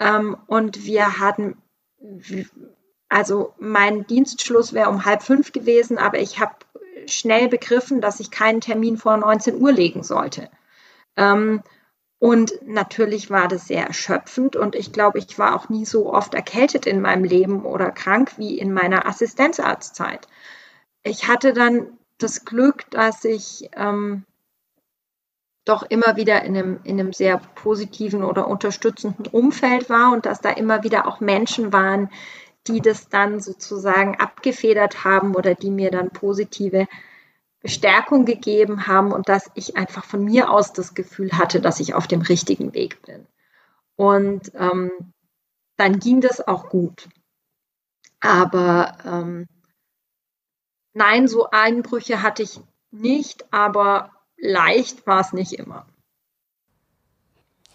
Ähm, 0.00 0.36
und 0.46 0.84
wir 0.84 1.18
hatten 1.18 1.56
also 3.10 3.54
mein 3.58 4.06
Dienstschluss 4.06 4.72
wäre 4.72 4.88
um 4.88 5.04
halb 5.04 5.22
fünf 5.22 5.52
gewesen, 5.52 5.98
aber 5.98 6.20
ich 6.20 6.38
habe 6.38 6.54
schnell 7.06 7.48
begriffen, 7.48 8.00
dass 8.00 8.20
ich 8.20 8.30
keinen 8.30 8.60
Termin 8.60 8.96
vor 8.96 9.16
19 9.16 9.60
Uhr 9.60 9.72
legen 9.72 10.02
sollte. 10.04 10.48
Ähm, 11.16 11.62
und 12.20 12.52
natürlich 12.66 13.30
war 13.30 13.48
das 13.48 13.66
sehr 13.66 13.86
erschöpfend 13.86 14.54
und 14.54 14.74
ich 14.76 14.92
glaube, 14.92 15.18
ich 15.18 15.38
war 15.38 15.56
auch 15.56 15.68
nie 15.70 15.86
so 15.86 16.12
oft 16.12 16.34
erkältet 16.34 16.86
in 16.86 17.00
meinem 17.00 17.24
Leben 17.24 17.64
oder 17.64 17.90
krank 17.90 18.32
wie 18.36 18.58
in 18.58 18.72
meiner 18.72 19.06
Assistenzarztzeit. 19.06 20.28
Ich 21.02 21.26
hatte 21.26 21.52
dann 21.52 21.98
das 22.18 22.44
Glück, 22.44 22.88
dass 22.90 23.24
ich 23.24 23.70
ähm, 23.74 24.24
doch 25.70 25.84
immer 25.84 26.16
wieder 26.16 26.42
in 26.42 26.56
einem, 26.56 26.80
in 26.84 26.98
einem 26.98 27.12
sehr 27.12 27.38
positiven 27.38 28.24
oder 28.24 28.48
unterstützenden 28.48 29.26
Umfeld 29.28 29.88
war 29.88 30.12
und 30.12 30.26
dass 30.26 30.40
da 30.40 30.50
immer 30.50 30.82
wieder 30.82 31.06
auch 31.06 31.20
Menschen 31.20 31.72
waren, 31.72 32.10
die 32.66 32.80
das 32.80 33.08
dann 33.08 33.40
sozusagen 33.40 34.18
abgefedert 34.18 35.04
haben 35.04 35.34
oder 35.34 35.54
die 35.54 35.70
mir 35.70 35.90
dann 35.90 36.10
positive 36.10 36.88
Bestärkung 37.60 38.24
gegeben 38.24 38.86
haben 38.86 39.12
und 39.12 39.28
dass 39.28 39.50
ich 39.54 39.76
einfach 39.76 40.04
von 40.04 40.24
mir 40.24 40.50
aus 40.50 40.72
das 40.72 40.94
Gefühl 40.94 41.32
hatte, 41.32 41.60
dass 41.60 41.80
ich 41.80 41.94
auf 41.94 42.06
dem 42.06 42.22
richtigen 42.22 42.74
Weg 42.74 43.02
bin. 43.02 43.26
Und 43.96 44.52
ähm, 44.54 44.90
dann 45.76 45.98
ging 45.98 46.20
das 46.20 46.46
auch 46.46 46.68
gut. 46.68 47.08
Aber 48.18 48.98
ähm, 49.04 49.46
nein, 50.94 51.28
so 51.28 51.48
Einbrüche 51.50 52.22
hatte 52.22 52.42
ich 52.42 52.60
nicht, 52.90 53.52
aber 53.52 54.10
leicht 54.40 55.06
war 55.06 55.20
es 55.20 55.32
nicht 55.32 55.52
immer. 55.52 55.86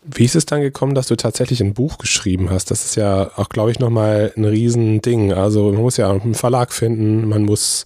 Wie 0.07 0.25
ist 0.25 0.36
es 0.36 0.45
dann 0.45 0.62
gekommen, 0.62 0.93
dass 0.93 1.07
du 1.07 1.15
tatsächlich 1.15 1.62
ein 1.62 1.74
Buch 1.74 1.98
geschrieben 1.98 2.51
hast? 2.51 2.69
Das 2.69 2.86
ist 2.86 2.95
ja 2.95 3.31
auch, 3.38 3.50
glaube 3.50 3.72
ich, 3.72 3.79
nochmal 3.79 4.31
ein 4.38 4.45
Riesending. 4.45 5.34
Also 5.34 5.72
man 5.72 5.81
muss 5.81 5.98
ja 5.98 6.12
einen 6.12 6.36
Verlag 6.36 6.72
finden, 6.74 7.27
man 7.27 7.41
muss, 7.41 7.86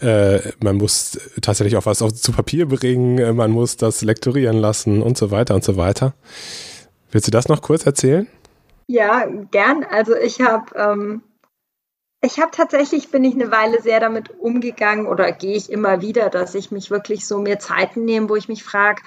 äh, 0.00 0.40
man 0.62 0.76
muss 0.76 1.18
tatsächlich 1.40 1.78
auch 1.78 1.86
was 1.86 2.02
auf, 2.02 2.12
zu 2.12 2.32
Papier 2.32 2.68
bringen, 2.68 3.34
man 3.34 3.50
muss 3.50 3.78
das 3.78 4.02
lektorieren 4.02 4.58
lassen 4.58 5.00
und 5.00 5.16
so 5.16 5.30
weiter 5.30 5.54
und 5.54 5.64
so 5.64 5.78
weiter. 5.78 6.12
Willst 7.10 7.26
du 7.26 7.30
das 7.30 7.48
noch 7.48 7.62
kurz 7.62 7.86
erzählen? 7.86 8.26
Ja, 8.86 9.26
gern. 9.50 9.84
Also 9.90 10.14
ich 10.16 10.42
habe 10.42 10.66
ähm, 10.76 11.22
ich 12.20 12.40
habe 12.40 12.50
tatsächlich, 12.50 13.10
bin 13.10 13.24
ich 13.24 13.34
eine 13.34 13.50
Weile 13.50 13.80
sehr 13.80 14.00
damit 14.00 14.30
umgegangen 14.40 15.06
oder 15.06 15.30
gehe 15.30 15.56
ich 15.56 15.70
immer 15.70 16.00
wieder, 16.00 16.30
dass 16.30 16.54
ich 16.54 16.70
mich 16.70 16.90
wirklich 16.90 17.26
so 17.26 17.38
mir 17.38 17.58
Zeiten 17.58 18.04
nehme, 18.04 18.28
wo 18.28 18.36
ich 18.36 18.48
mich 18.48 18.64
frage, 18.64 19.02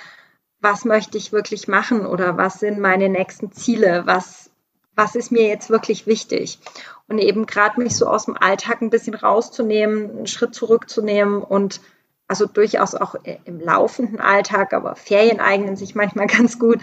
was 0.61 0.85
möchte 0.85 1.17
ich 1.17 1.33
wirklich 1.33 1.67
machen 1.67 2.05
oder 2.05 2.37
was 2.37 2.59
sind 2.59 2.79
meine 2.79 3.09
nächsten 3.09 3.51
Ziele, 3.51 4.03
was, 4.05 4.49
was 4.95 5.15
ist 5.15 5.31
mir 5.31 5.47
jetzt 5.47 5.69
wirklich 5.69 6.07
wichtig. 6.07 6.59
Und 7.07 7.17
eben 7.17 7.45
gerade 7.45 7.81
mich 7.81 7.97
so 7.97 8.07
aus 8.07 8.25
dem 8.25 8.37
Alltag 8.37 8.81
ein 8.81 8.91
bisschen 8.91 9.15
rauszunehmen, 9.15 10.09
einen 10.11 10.27
Schritt 10.27 10.55
zurückzunehmen 10.55 11.41
und 11.41 11.81
also 12.29 12.45
durchaus 12.45 12.95
auch 12.95 13.15
im 13.43 13.59
laufenden 13.59 14.21
Alltag, 14.21 14.71
aber 14.71 14.95
Ferien 14.95 15.41
eignen 15.41 15.75
sich 15.75 15.95
manchmal 15.95 16.27
ganz 16.37 16.59
gut, 16.59 16.79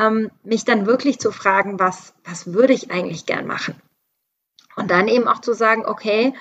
ähm, 0.00 0.32
mich 0.42 0.64
dann 0.64 0.86
wirklich 0.86 1.20
zu 1.20 1.30
fragen, 1.30 1.78
was, 1.78 2.12
was 2.24 2.52
würde 2.52 2.72
ich 2.72 2.90
eigentlich 2.90 3.24
gern 3.24 3.46
machen? 3.46 3.80
Und 4.76 4.90
dann 4.90 5.08
eben 5.08 5.28
auch 5.28 5.40
zu 5.40 5.52
sagen, 5.52 5.84
okay, 5.84 6.34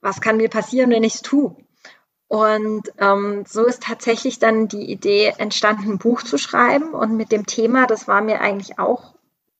was 0.00 0.20
kann 0.20 0.36
mir 0.36 0.48
passieren, 0.48 0.90
wenn 0.90 1.04
ich 1.04 1.14
es 1.14 1.22
tue? 1.22 1.56
Und 2.28 2.92
ähm, 2.98 3.44
so 3.46 3.64
ist 3.64 3.82
tatsächlich 3.82 4.38
dann 4.38 4.68
die 4.68 4.90
Idee 4.90 5.34
entstanden, 5.38 5.92
ein 5.92 5.98
Buch 5.98 6.22
zu 6.22 6.36
schreiben. 6.36 6.92
Und 6.92 7.16
mit 7.16 7.32
dem 7.32 7.46
Thema, 7.46 7.86
das 7.86 8.06
war 8.06 8.20
mir 8.20 8.40
eigentlich 8.40 8.78
auch 8.78 9.14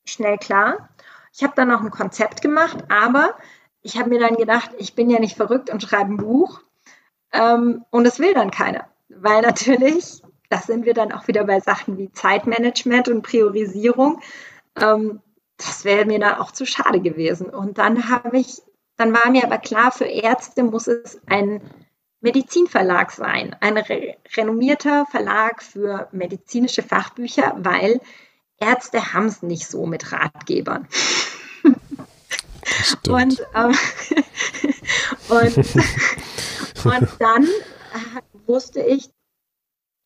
schnell 0.04 0.36
klar. 0.36 0.90
Ich 1.32 1.42
habe 1.42 1.54
dann 1.56 1.68
noch 1.68 1.80
ein 1.82 1.90
Konzept 1.90 2.42
gemacht, 2.42 2.84
aber 2.88 3.34
ich 3.80 3.98
habe 3.98 4.10
mir 4.10 4.20
dann 4.20 4.36
gedacht, 4.36 4.70
ich 4.78 4.94
bin 4.94 5.08
ja 5.08 5.18
nicht 5.18 5.36
verrückt 5.36 5.70
und 5.70 5.82
schreibe 5.82 6.12
ein 6.12 6.16
Buch. 6.18 6.60
Ähm, 7.32 7.84
und 7.90 8.06
es 8.06 8.18
will 8.18 8.34
dann 8.34 8.50
keiner. 8.50 8.86
Weil 9.08 9.40
natürlich, 9.40 10.22
das 10.50 10.66
sind 10.66 10.84
wir 10.84 10.94
dann 10.94 11.12
auch 11.12 11.26
wieder 11.26 11.44
bei 11.44 11.60
Sachen 11.60 11.96
wie 11.96 12.12
Zeitmanagement 12.12 13.08
und 13.08 13.22
Priorisierung. 13.22 14.20
Ähm, 14.78 15.20
das 15.58 15.84
wäre 15.84 16.06
mir 16.06 16.18
dann 16.18 16.36
auch 16.36 16.52
zu 16.52 16.64
schade 16.64 17.00
gewesen. 17.00 17.50
Und 17.50 17.78
dann 17.78 18.08
habe 18.08 18.38
ich, 18.38 18.62
dann 18.96 19.12
war 19.12 19.30
mir 19.30 19.44
aber 19.44 19.58
klar, 19.58 19.92
für 19.92 20.06
Ärzte 20.06 20.62
muss 20.62 20.86
es 20.86 21.20
ein 21.26 21.60
Medizinverlag 22.20 23.12
sein, 23.12 23.54
ein 23.60 23.76
re 23.76 24.16
renommierter 24.36 25.06
Verlag 25.10 25.62
für 25.62 26.08
medizinische 26.12 26.82
Fachbücher, 26.82 27.54
weil 27.58 28.00
Ärzte 28.58 29.12
haben 29.12 29.26
es 29.26 29.42
nicht 29.42 29.68
so 29.68 29.86
mit 29.86 30.10
Ratgebern. 30.12 30.88
Und, 33.08 33.42
ähm, 33.54 33.76
und, 35.28 35.56
und 36.84 37.08
dann 37.18 37.48
wusste 38.46 38.80
ich, 38.80 39.10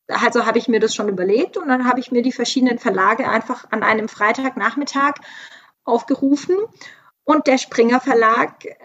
also 0.07 0.45
habe 0.45 0.57
ich 0.57 0.67
mir 0.67 0.79
das 0.79 0.95
schon 0.95 1.09
überlegt 1.09 1.57
und 1.57 1.67
dann 1.67 1.87
habe 1.87 1.99
ich 1.99 2.11
mir 2.11 2.21
die 2.21 2.31
verschiedenen 2.31 2.79
Verlage 2.79 3.27
einfach 3.29 3.65
an 3.71 3.83
einem 3.83 4.07
Freitagnachmittag 4.07 5.15
aufgerufen. 5.85 6.55
Und 7.25 7.47
der 7.47 7.57
Springer 7.57 8.01
Verlag 8.01 8.65
äh, 8.65 8.75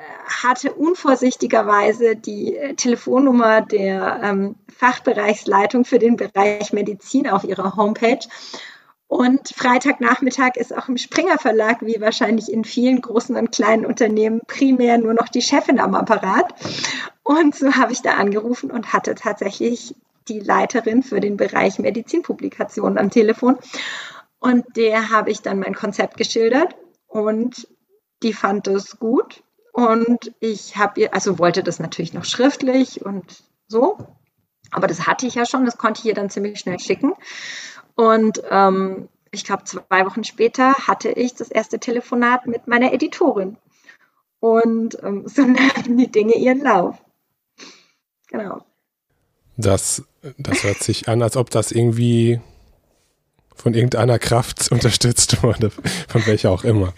hatte 0.43 0.73
unvorsichtigerweise 0.73 2.15
die 2.15 2.57
äh, 2.57 2.75
Telefonnummer 2.75 3.63
der 3.63 4.21
ähm, 4.23 4.55
Fachbereichsleitung 4.77 5.85
für 5.85 5.99
den 5.99 6.17
Bereich 6.17 6.73
Medizin 6.73 7.29
auf 7.29 7.43
ihrer 7.43 7.75
Homepage. 7.75 8.21
Und 9.09 9.49
Freitagnachmittag 9.49 10.57
ist 10.57 10.77
auch 10.77 10.89
im 10.89 10.99
Springer 10.99 11.39
Verlag, 11.39 11.79
wie 11.81 12.01
wahrscheinlich 12.01 12.53
in 12.53 12.63
vielen 12.63 13.01
großen 13.01 13.35
und 13.37 13.51
kleinen 13.51 13.87
Unternehmen, 13.87 14.43
primär 14.47 14.99
nur 14.99 15.15
noch 15.15 15.29
die 15.29 15.43
Chefin 15.43 15.81
am 15.81 15.95
Apparat. 15.95 16.55
Und 17.25 17.57
so 17.57 17.75
habe 17.75 17.93
ich 17.93 18.03
da 18.03 18.13
angerufen 18.13 18.71
und 18.71 18.93
hatte 18.93 19.15
tatsächlich 19.15 19.95
die 20.29 20.41
Leiterin 20.41 21.03
für 21.03 21.21
den 21.21 21.37
Bereich 21.37 21.79
Medizinpublikationen 21.79 22.99
am 22.99 23.11
Telefon. 23.11 23.59
Und 24.39 24.65
der 24.77 25.11
habe 25.11 25.31
ich 25.31 25.43
dann 25.43 25.59
mein 25.59 25.75
Konzept 25.75 26.17
geschildert 26.17 26.77
und 27.07 27.67
die 28.23 28.33
fand 28.33 28.69
es 28.69 28.99
gut. 28.99 29.43
Und 29.73 30.33
ich 30.41 30.77
habe 30.77 31.01
ihr, 31.01 31.15
also 31.15 31.39
wollte 31.39 31.63
das 31.63 31.79
natürlich 31.79 32.13
noch 32.13 32.25
schriftlich 32.25 33.05
und 33.05 33.43
so. 33.67 33.99
Aber 34.71 34.87
das 34.87 35.07
hatte 35.07 35.27
ich 35.27 35.35
ja 35.35 35.47
schon, 35.47 35.65
das 35.65 35.79
konnte 35.79 36.01
ich 36.01 36.07
ihr 36.07 36.15
dann 36.15 36.31
ziemlich 36.31 36.59
schnell 36.59 36.79
schicken. 36.79 37.15
Und 37.95 38.43
ähm, 38.51 39.09
ich 39.31 39.45
glaube, 39.45 39.65
zwei 39.65 40.05
Wochen 40.07 40.25
später 40.25 40.75
hatte 40.87 41.11
ich 41.11 41.35
das 41.35 41.51
erste 41.51 41.79
Telefonat 41.79 42.47
mit 42.47 42.67
meiner 42.67 42.93
Editorin. 42.93 43.57
Und 44.41 45.03
ähm, 45.03 45.27
so 45.29 45.43
nahmen 45.43 45.97
die 45.97 46.11
Dinge 46.11 46.35
ihren 46.35 46.61
Lauf. 46.61 46.97
Genau. 48.29 48.65
Das, 49.59 50.05
das 50.39 50.63
hört 50.63 50.79
sich 50.79 51.09
an, 51.09 51.21
als 51.21 51.37
ob 51.37 51.51
das 51.51 51.73
irgendwie 51.73 52.41
von 53.57 53.75
irgendeiner 53.75 54.19
Kraft 54.19 54.69
unterstützt 54.71 55.43
wurde, 55.43 55.71
von 56.09 56.25
welcher 56.27 56.53
auch 56.53 56.65
immer. 56.65 56.95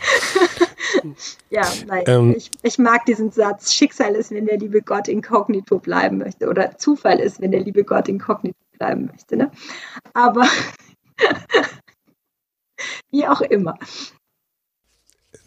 ja, 1.50 1.66
nein, 1.86 2.04
ähm, 2.06 2.34
ich, 2.36 2.50
ich, 2.62 2.78
mag 2.78 3.06
diesen 3.06 3.32
Satz, 3.32 3.72
Schicksal 3.72 4.14
ist, 4.14 4.30
wenn 4.30 4.44
der 4.44 4.58
liebe 4.58 4.82
Gott 4.82 5.08
inkognito 5.08 5.78
bleiben 5.78 6.18
möchte 6.18 6.48
oder 6.48 6.76
Zufall 6.76 7.18
ist, 7.18 7.40
wenn 7.40 7.50
der 7.50 7.60
liebe 7.60 7.82
Gott 7.82 8.08
inkognito 8.08 8.58
bleiben 8.78 9.06
möchte. 9.06 9.36
Ne? 9.36 9.50
Aber 10.12 10.46
wie 13.10 13.26
auch 13.26 13.40
immer. 13.40 13.78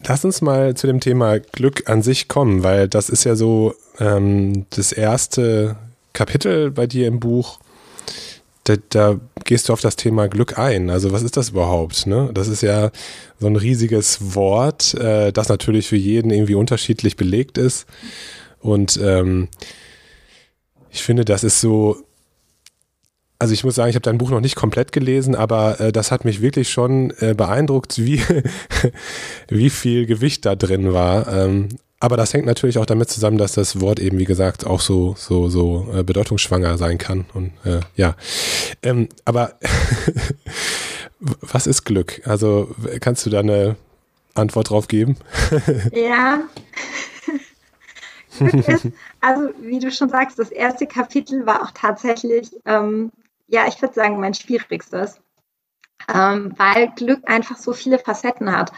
Lass 0.05 0.25
uns 0.25 0.41
mal 0.41 0.75
zu 0.75 0.87
dem 0.87 0.99
Thema 0.99 1.39
Glück 1.39 1.87
an 1.87 2.01
sich 2.01 2.27
kommen, 2.27 2.63
weil 2.63 2.89
das 2.89 3.09
ist 3.09 3.23
ja 3.23 3.35
so 3.35 3.75
ähm, 3.99 4.65
das 4.71 4.91
erste 4.91 5.77
Kapitel 6.13 6.71
bei 6.71 6.87
dir 6.87 7.07
im 7.07 7.19
Buch, 7.19 7.59
da, 8.63 8.75
da, 8.89 9.19
gehst 9.45 9.67
du 9.67 9.73
auf 9.73 9.81
das 9.81 9.97
Thema 9.97 10.29
Glück 10.29 10.57
ein. 10.57 10.89
Also 10.89 11.11
was 11.11 11.21
ist 11.21 11.35
das 11.35 11.49
überhaupt? 11.49 12.07
Ne? 12.07 12.29
Das 12.33 12.47
ist 12.47 12.61
ja 12.61 12.91
so 13.39 13.47
ein 13.47 13.57
riesiges 13.57 14.35
Wort, 14.35 14.93
äh, 14.93 15.33
das 15.33 15.49
natürlich 15.49 15.89
für 15.89 15.97
jeden 15.97 16.31
irgendwie 16.31 16.55
unterschiedlich 16.55 17.17
belegt 17.17 17.57
ist. 17.57 17.85
Und 18.61 18.97
ähm, 19.03 19.49
ich 20.91 21.03
finde, 21.03 21.25
das 21.25 21.43
ist 21.43 21.59
so, 21.59 21.97
also 23.37 23.53
ich 23.53 23.65
muss 23.65 23.75
sagen, 23.75 23.89
ich 23.89 23.95
habe 23.95 24.03
dein 24.03 24.17
Buch 24.17 24.29
noch 24.29 24.39
nicht 24.39 24.55
komplett 24.55 24.93
gelesen, 24.93 25.35
aber 25.35 25.81
äh, 25.81 25.91
das 25.91 26.11
hat 26.11 26.23
mich 26.23 26.41
wirklich 26.41 26.69
schon 26.69 27.11
äh, 27.19 27.33
beeindruckt, 27.35 27.97
wie, 27.97 28.21
wie 29.49 29.69
viel 29.69 30.05
Gewicht 30.05 30.45
da 30.45 30.55
drin 30.55 30.93
war. 30.93 31.27
Ähm, 31.27 31.67
aber 32.03 32.17
das 32.17 32.33
hängt 32.33 32.45
natürlich 32.45 32.77
auch 32.79 32.85
damit 32.85 33.09
zusammen, 33.09 33.37
dass 33.37 33.53
das 33.53 33.79
Wort 33.79 33.97
eben, 33.97 34.19
wie 34.19 34.25
gesagt, 34.25 34.65
auch 34.67 34.81
so, 34.81 35.15
so, 35.17 35.47
so 35.47 35.87
äh, 35.93 36.03
bedeutungsschwanger 36.03 36.77
sein 36.77 36.97
kann. 36.97 37.23
Und 37.33 37.53
äh, 37.63 37.79
ja. 37.95 38.17
Ähm, 38.81 39.07
aber 39.23 39.53
was 41.21 41.65
ist 41.65 41.85
Glück? 41.85 42.21
Also 42.25 42.75
kannst 42.99 43.25
du 43.25 43.29
da 43.29 43.39
eine 43.39 43.77
Antwort 44.33 44.69
drauf 44.69 44.89
geben? 44.89 45.15
ja. 45.93 46.41
Also 49.21 49.51
wie 49.61 49.77
du 49.77 49.91
schon 49.91 50.09
sagst, 50.09 50.39
das 50.39 50.49
erste 50.49 50.87
Kapitel 50.87 51.45
war 51.45 51.61
auch 51.61 51.71
tatsächlich, 51.71 52.49
ähm, 52.65 53.11
ja, 53.47 53.67
ich 53.67 53.79
würde 53.79 53.93
sagen, 53.93 54.19
mein 54.19 54.33
schwierigstes. 54.33 55.21
Ähm, 56.13 56.53
weil 56.57 56.91
Glück 56.95 57.21
einfach 57.29 57.57
so 57.57 57.73
viele 57.73 57.99
Facetten 57.99 58.51
hat. 58.51 58.73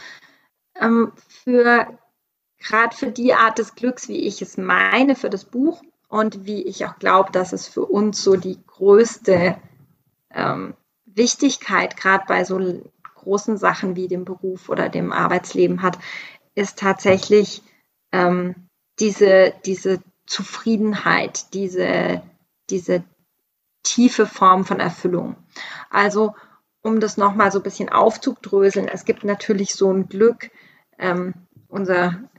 Ähm, 0.79 1.13
für 1.45 1.87
gerade 2.65 2.95
für 2.95 3.11
die 3.11 3.33
Art 3.33 3.59
des 3.59 3.75
Glücks, 3.75 4.09
wie 4.09 4.25
ich 4.25 4.41
es 4.41 4.57
meine, 4.57 5.15
für 5.15 5.29
das 5.29 5.45
Buch 5.45 5.81
und 6.07 6.45
wie 6.45 6.63
ich 6.63 6.85
auch 6.85 6.97
glaube, 6.97 7.31
dass 7.31 7.53
es 7.53 7.67
für 7.67 7.85
uns 7.85 8.23
so 8.23 8.35
die 8.35 8.57
größte 8.65 9.57
ähm, 10.31 10.73
Wichtigkeit 11.05 11.95
gerade 11.95 12.25
bei 12.27 12.43
so 12.43 12.59
großen 13.15 13.57
Sachen 13.57 13.95
wie 13.95 14.07
dem 14.07 14.25
Beruf 14.25 14.69
oder 14.69 14.89
dem 14.89 15.11
Arbeitsleben 15.11 15.81
hat, 15.81 15.97
ist 16.55 16.79
tatsächlich 16.79 17.61
ähm, 18.11 18.55
diese, 18.99 19.53
diese 19.65 20.01
Zufriedenheit, 20.25 21.53
diese, 21.53 22.23
diese 22.69 23.03
tiefe 23.83 24.25
Form 24.25 24.65
von 24.65 24.79
Erfüllung. 24.79 25.35
Also 25.89 26.33
um 26.81 26.99
das 26.99 27.17
nochmal 27.17 27.51
so 27.51 27.59
ein 27.59 27.63
bisschen 27.63 27.89
aufzudröseln, 27.89 28.87
es 28.87 29.05
gibt 29.05 29.23
natürlich 29.23 29.73
so 29.73 29.91
ein 29.91 30.07
Glück, 30.07 30.49
ähm, 30.97 31.33
unser 31.67 32.29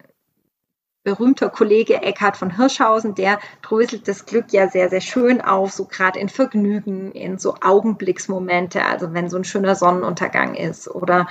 berühmter 1.07 1.51
Kollege 1.51 2.03
Eckhard 2.03 2.37
von 2.37 2.57
Hirschhausen, 2.57 3.15
der 3.15 3.39
dröselt 3.63 4.09
das 4.09 4.27
Glück 4.27 4.47
ja 4.53 4.69
sehr, 4.69 4.91
sehr 4.91 5.01
schön 5.01 5.41
auf, 5.41 5.71
so 5.71 5.85
gerade 5.85 6.19
in 6.19 6.29
Vergnügen, 6.29 7.13
in 7.13 7.39
so 7.39 7.55
Augenblicksmomente, 7.61 8.85
also 8.85 9.15
wenn 9.15 9.31
so 9.31 9.37
ein 9.37 9.45
schöner 9.45 9.77
Sonnenuntergang 9.77 10.57
ist 10.57 10.89
oder 10.89 11.29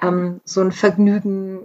ähm, 0.00 0.40
so 0.44 0.60
ein 0.60 0.70
Vergnügen, 0.70 1.60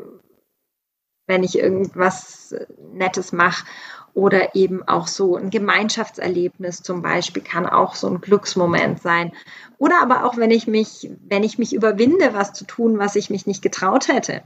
wenn 1.27 1.43
ich 1.43 1.59
irgendwas 1.59 2.55
Nettes 2.93 3.31
mache 3.31 3.67
oder 4.15 4.55
eben 4.55 4.81
auch 4.87 5.05
so 5.05 5.35
ein 5.35 5.51
Gemeinschaftserlebnis 5.51 6.81
zum 6.81 7.03
Beispiel 7.03 7.43
kann 7.43 7.67
auch 7.67 7.93
so 7.93 8.07
ein 8.07 8.21
Glücksmoment 8.21 9.03
sein. 9.03 9.33
Oder 9.77 10.01
aber 10.01 10.25
auch, 10.25 10.35
wenn 10.35 10.49
ich 10.49 10.65
mich, 10.65 11.11
wenn 11.27 11.43
ich 11.43 11.59
mich 11.59 11.75
überwinde, 11.75 12.33
was 12.33 12.53
zu 12.53 12.65
tun, 12.65 12.97
was 12.97 13.15
ich 13.15 13.29
mich 13.29 13.45
nicht 13.45 13.61
getraut 13.61 14.07
hätte. 14.07 14.41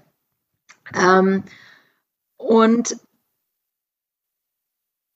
Ähm, 0.94 1.46
und 2.46 2.96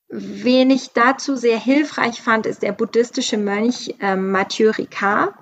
wen 0.07 0.71
ich 0.71 0.93
dazu 0.93 1.35
sehr 1.35 1.59
hilfreich 1.59 2.23
fand, 2.23 2.47
ist 2.47 2.63
der 2.63 2.71
buddhistische 2.71 3.37
Mönch 3.37 3.93
äh, 3.99 4.15
Mathieu 4.15 4.71
Ricard. 4.71 5.35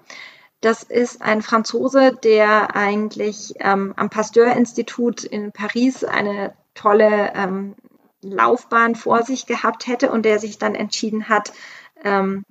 Das 0.60 0.84
ist 0.84 1.22
ein 1.22 1.42
Franzose, 1.42 2.12
der 2.12 2.76
eigentlich 2.76 3.54
ähm, 3.60 3.94
am 3.96 4.10
Pasteur-Institut 4.10 5.24
in 5.24 5.54
Paris 5.54 6.04
eine 6.04 6.54
tolle 6.74 7.32
ähm, 7.34 7.76
Laufbahn 8.22 8.96
vor 8.96 9.24
sich 9.24 9.46
gehabt 9.46 9.88
hätte 9.88 10.12
und 10.12 10.26
der 10.26 10.40
sich 10.40 10.58
dann 10.58 10.76
entschieden 10.76 11.30
hat, 11.30 11.54
ähm, 12.04 12.44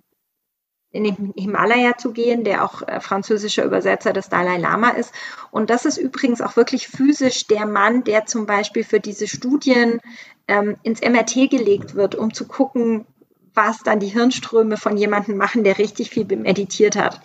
in 0.97 1.05
den 1.05 1.35
Himalaya 1.37 1.97
zu 1.97 2.13
gehen, 2.13 2.43
der 2.43 2.65
auch 2.65 2.83
äh, 2.83 3.01
französischer 3.01 3.65
Übersetzer 3.65 4.13
des 4.13 4.29
Dalai 4.29 4.57
Lama 4.57 4.91
ist. 4.91 5.13
Und 5.51 5.71
das 5.71 5.85
ist 5.85 5.99
übrigens 5.99 6.41
auch 6.41 6.57
wirklich 6.57 6.89
physisch 6.89 7.47
der 7.47 7.67
Mann, 7.67 8.03
der 8.05 8.27
zum 8.27 8.47
Beispiel 8.47 8.83
für 8.83 9.01
diese 9.01 9.29
Studien 9.29 10.01
ähm, 10.49 10.77
ins 10.83 11.01
MRT 11.01 11.51
gelegt 11.51 11.95
wird, 11.95 12.15
um 12.15 12.33
zu 12.33 12.47
gucken, 12.47 13.07
was 13.55 13.79
dann 13.83 14.01
die 14.01 14.09
Hirnströme 14.09 14.77
von 14.77 14.97
jemandem 14.97 15.37
machen, 15.37 15.65
der 15.65 15.79
richtig 15.79 16.11
viel 16.11 16.25
meditiert 16.25 16.97
hat. 16.97 17.21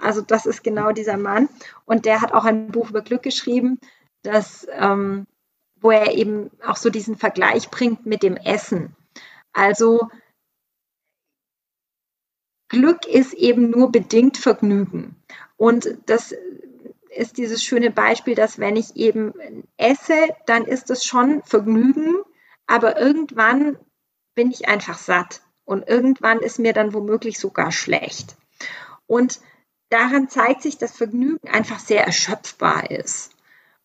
Also 0.00 0.20
das 0.20 0.46
ist 0.46 0.62
genau 0.64 0.92
dieser 0.92 1.16
Mann. 1.16 1.48
Und 1.84 2.04
der 2.04 2.20
hat 2.20 2.32
auch 2.32 2.44
ein 2.44 2.68
Buch 2.68 2.90
über 2.90 3.02
Glück 3.02 3.22
geschrieben, 3.22 3.78
das, 4.22 4.66
ähm, 4.72 5.26
wo 5.80 5.90
er 5.90 6.14
eben 6.14 6.50
auch 6.66 6.76
so 6.76 6.90
diesen 6.90 7.16
Vergleich 7.16 7.70
bringt 7.70 8.06
mit 8.06 8.22
dem 8.22 8.36
Essen. 8.36 8.96
Also 9.52 10.08
Glück 12.74 13.06
ist 13.06 13.34
eben 13.34 13.70
nur 13.70 13.92
bedingt 13.92 14.36
Vergnügen. 14.36 15.14
Und 15.56 15.96
das 16.06 16.34
ist 17.08 17.38
dieses 17.38 17.62
schöne 17.62 17.92
Beispiel, 17.92 18.34
dass 18.34 18.58
wenn 18.58 18.74
ich 18.74 18.96
eben 18.96 19.32
esse, 19.76 20.16
dann 20.46 20.64
ist 20.64 20.90
es 20.90 21.04
schon 21.04 21.40
Vergnügen, 21.44 22.16
aber 22.66 23.00
irgendwann 23.00 23.78
bin 24.34 24.50
ich 24.50 24.66
einfach 24.66 24.98
satt 24.98 25.42
und 25.64 25.88
irgendwann 25.88 26.40
ist 26.40 26.58
mir 26.58 26.72
dann 26.72 26.92
womöglich 26.94 27.38
sogar 27.38 27.70
schlecht. 27.70 28.34
Und 29.06 29.40
daran 29.88 30.28
zeigt 30.28 30.62
sich, 30.62 30.76
dass 30.76 30.96
Vergnügen 30.96 31.48
einfach 31.48 31.78
sehr 31.78 32.04
erschöpfbar 32.04 32.90
ist. 32.90 33.36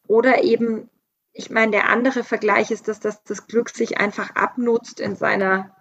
Oder 0.08 0.44
eben, 0.44 0.90
ich 1.32 1.52
meine, 1.52 1.74
der 1.74 1.90
andere 1.90 2.24
Vergleich 2.24 2.72
ist, 2.72 2.88
dass 2.88 3.00
das, 3.00 3.24
das 3.24 3.46
Glück 3.46 3.70
sich 3.70 4.00
einfach 4.00 4.32
abnutzt 4.36 5.00
in 5.00 5.16
seiner 5.16 5.76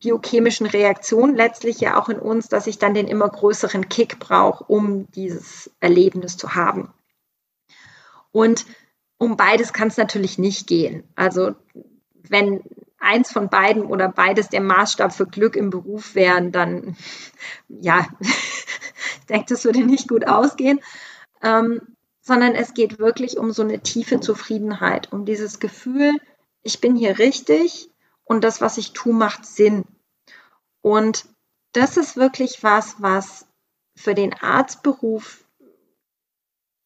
biochemischen 0.00 0.66
Reaktion 0.66 1.36
letztlich 1.36 1.80
ja 1.80 2.00
auch 2.00 2.08
in 2.08 2.18
uns, 2.18 2.48
dass 2.48 2.66
ich 2.66 2.78
dann 2.78 2.94
den 2.94 3.06
immer 3.06 3.28
größeren 3.28 3.88
Kick 3.88 4.18
brauche, 4.18 4.64
um 4.64 5.10
dieses 5.12 5.70
Erlebnis 5.80 6.36
zu 6.36 6.54
haben. 6.54 6.92
Und 8.32 8.64
um 9.18 9.36
beides 9.36 9.72
kann 9.72 9.88
es 9.88 9.98
natürlich 9.98 10.38
nicht 10.38 10.66
gehen. 10.66 11.04
Also 11.14 11.54
wenn 12.28 12.62
eins 12.98 13.30
von 13.30 13.48
beiden 13.48 13.84
oder 13.84 14.08
beides 14.08 14.48
der 14.48 14.62
Maßstab 14.62 15.12
für 15.12 15.26
Glück 15.26 15.56
im 15.56 15.70
Beruf 15.70 16.14
wären, 16.14 16.52
dann 16.52 16.96
ja, 17.68 18.06
ich 18.20 19.26
denke, 19.28 19.46
das 19.48 19.64
würde 19.64 19.80
nicht 19.80 20.08
gut 20.08 20.26
ausgehen. 20.26 20.80
Ähm, 21.42 21.80
sondern 22.22 22.54
es 22.54 22.74
geht 22.74 22.98
wirklich 22.98 23.38
um 23.38 23.50
so 23.50 23.62
eine 23.62 23.80
tiefe 23.80 24.20
Zufriedenheit, 24.20 25.12
um 25.12 25.24
dieses 25.24 25.58
Gefühl, 25.58 26.12
ich 26.62 26.80
bin 26.80 26.94
hier 26.94 27.18
richtig, 27.18 27.89
und 28.30 28.44
das, 28.44 28.60
was 28.60 28.78
ich 28.78 28.92
tue, 28.92 29.12
macht 29.12 29.44
Sinn. 29.44 29.84
Und 30.82 31.24
das 31.72 31.96
ist 31.96 32.16
wirklich 32.16 32.62
was, 32.62 33.02
was 33.02 33.44
für 33.96 34.14
den 34.14 34.32
Arztberuf 34.34 35.44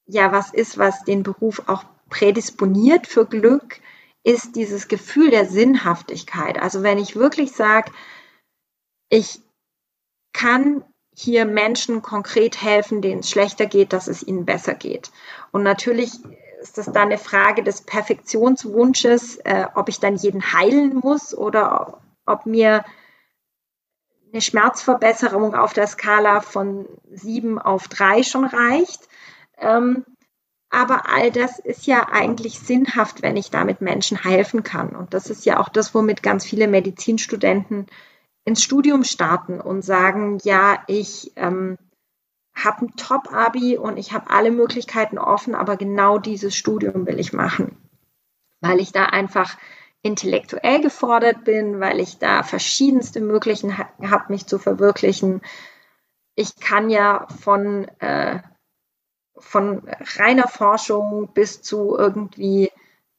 ja 0.06 0.32
was 0.32 0.54
ist, 0.54 0.78
was 0.78 1.04
den 1.04 1.22
Beruf 1.22 1.64
auch 1.66 1.84
prädisponiert 2.08 3.06
für 3.06 3.26
Glück, 3.26 3.80
ist 4.22 4.56
dieses 4.56 4.88
Gefühl 4.88 5.28
der 5.28 5.44
Sinnhaftigkeit. 5.44 6.58
Also 6.58 6.82
wenn 6.82 6.96
ich 6.96 7.14
wirklich 7.14 7.52
sage, 7.52 7.92
ich 9.10 9.42
kann 10.32 10.82
hier 11.14 11.44
Menschen 11.44 12.00
konkret 12.00 12.62
helfen, 12.62 13.02
denen 13.02 13.20
es 13.20 13.28
schlechter 13.28 13.66
geht, 13.66 13.92
dass 13.92 14.08
es 14.08 14.22
ihnen 14.22 14.46
besser 14.46 14.74
geht. 14.74 15.10
Und 15.52 15.62
natürlich 15.62 16.12
ist 16.64 16.78
das 16.78 16.86
dann 16.86 17.08
eine 17.08 17.18
Frage 17.18 17.62
des 17.62 17.82
Perfektionswunsches, 17.82 19.36
äh, 19.44 19.66
ob 19.74 19.90
ich 19.90 20.00
dann 20.00 20.16
jeden 20.16 20.54
heilen 20.54 20.96
muss 20.96 21.36
oder 21.36 22.00
ob 22.24 22.46
mir 22.46 22.86
eine 24.32 24.40
Schmerzverbesserung 24.40 25.54
auf 25.54 25.74
der 25.74 25.86
Skala 25.86 26.40
von 26.40 26.86
sieben 27.12 27.58
auf 27.58 27.86
drei 27.88 28.22
schon 28.22 28.46
reicht. 28.46 29.08
Ähm, 29.58 30.06
aber 30.70 31.02
all 31.10 31.30
das 31.30 31.58
ist 31.58 31.86
ja 31.86 32.08
eigentlich 32.10 32.58
sinnhaft, 32.58 33.20
wenn 33.20 33.36
ich 33.36 33.50
damit 33.50 33.82
Menschen 33.82 34.16
helfen 34.16 34.62
kann. 34.62 34.96
Und 34.96 35.12
das 35.12 35.28
ist 35.28 35.44
ja 35.44 35.60
auch 35.60 35.68
das, 35.68 35.94
womit 35.94 36.22
ganz 36.22 36.46
viele 36.46 36.66
Medizinstudenten 36.66 37.88
ins 38.46 38.62
Studium 38.62 39.04
starten 39.04 39.60
und 39.60 39.82
sagen, 39.82 40.38
ja, 40.44 40.82
ich 40.86 41.32
ähm, 41.36 41.76
habe 42.54 42.86
ein 42.86 42.96
Top-Abi 42.96 43.78
und 43.78 43.96
ich 43.96 44.12
habe 44.12 44.30
alle 44.30 44.50
Möglichkeiten 44.50 45.18
offen, 45.18 45.54
aber 45.54 45.76
genau 45.76 46.18
dieses 46.18 46.54
Studium 46.54 47.06
will 47.06 47.18
ich 47.18 47.32
machen, 47.32 47.76
weil 48.60 48.80
ich 48.80 48.92
da 48.92 49.06
einfach 49.06 49.56
intellektuell 50.02 50.80
gefordert 50.80 51.44
bin, 51.44 51.80
weil 51.80 51.98
ich 51.98 52.18
da 52.18 52.42
verschiedenste 52.42 53.20
Möglichkeiten 53.20 54.10
habe, 54.10 54.32
mich 54.32 54.46
zu 54.46 54.58
verwirklichen. 54.58 55.40
Ich 56.36 56.56
kann 56.56 56.90
ja 56.90 57.26
von, 57.42 57.88
äh, 58.00 58.40
von 59.36 59.82
reiner 60.16 60.46
Forschung 60.46 61.32
bis 61.32 61.62
zu 61.62 61.96
irgendwie 61.96 62.70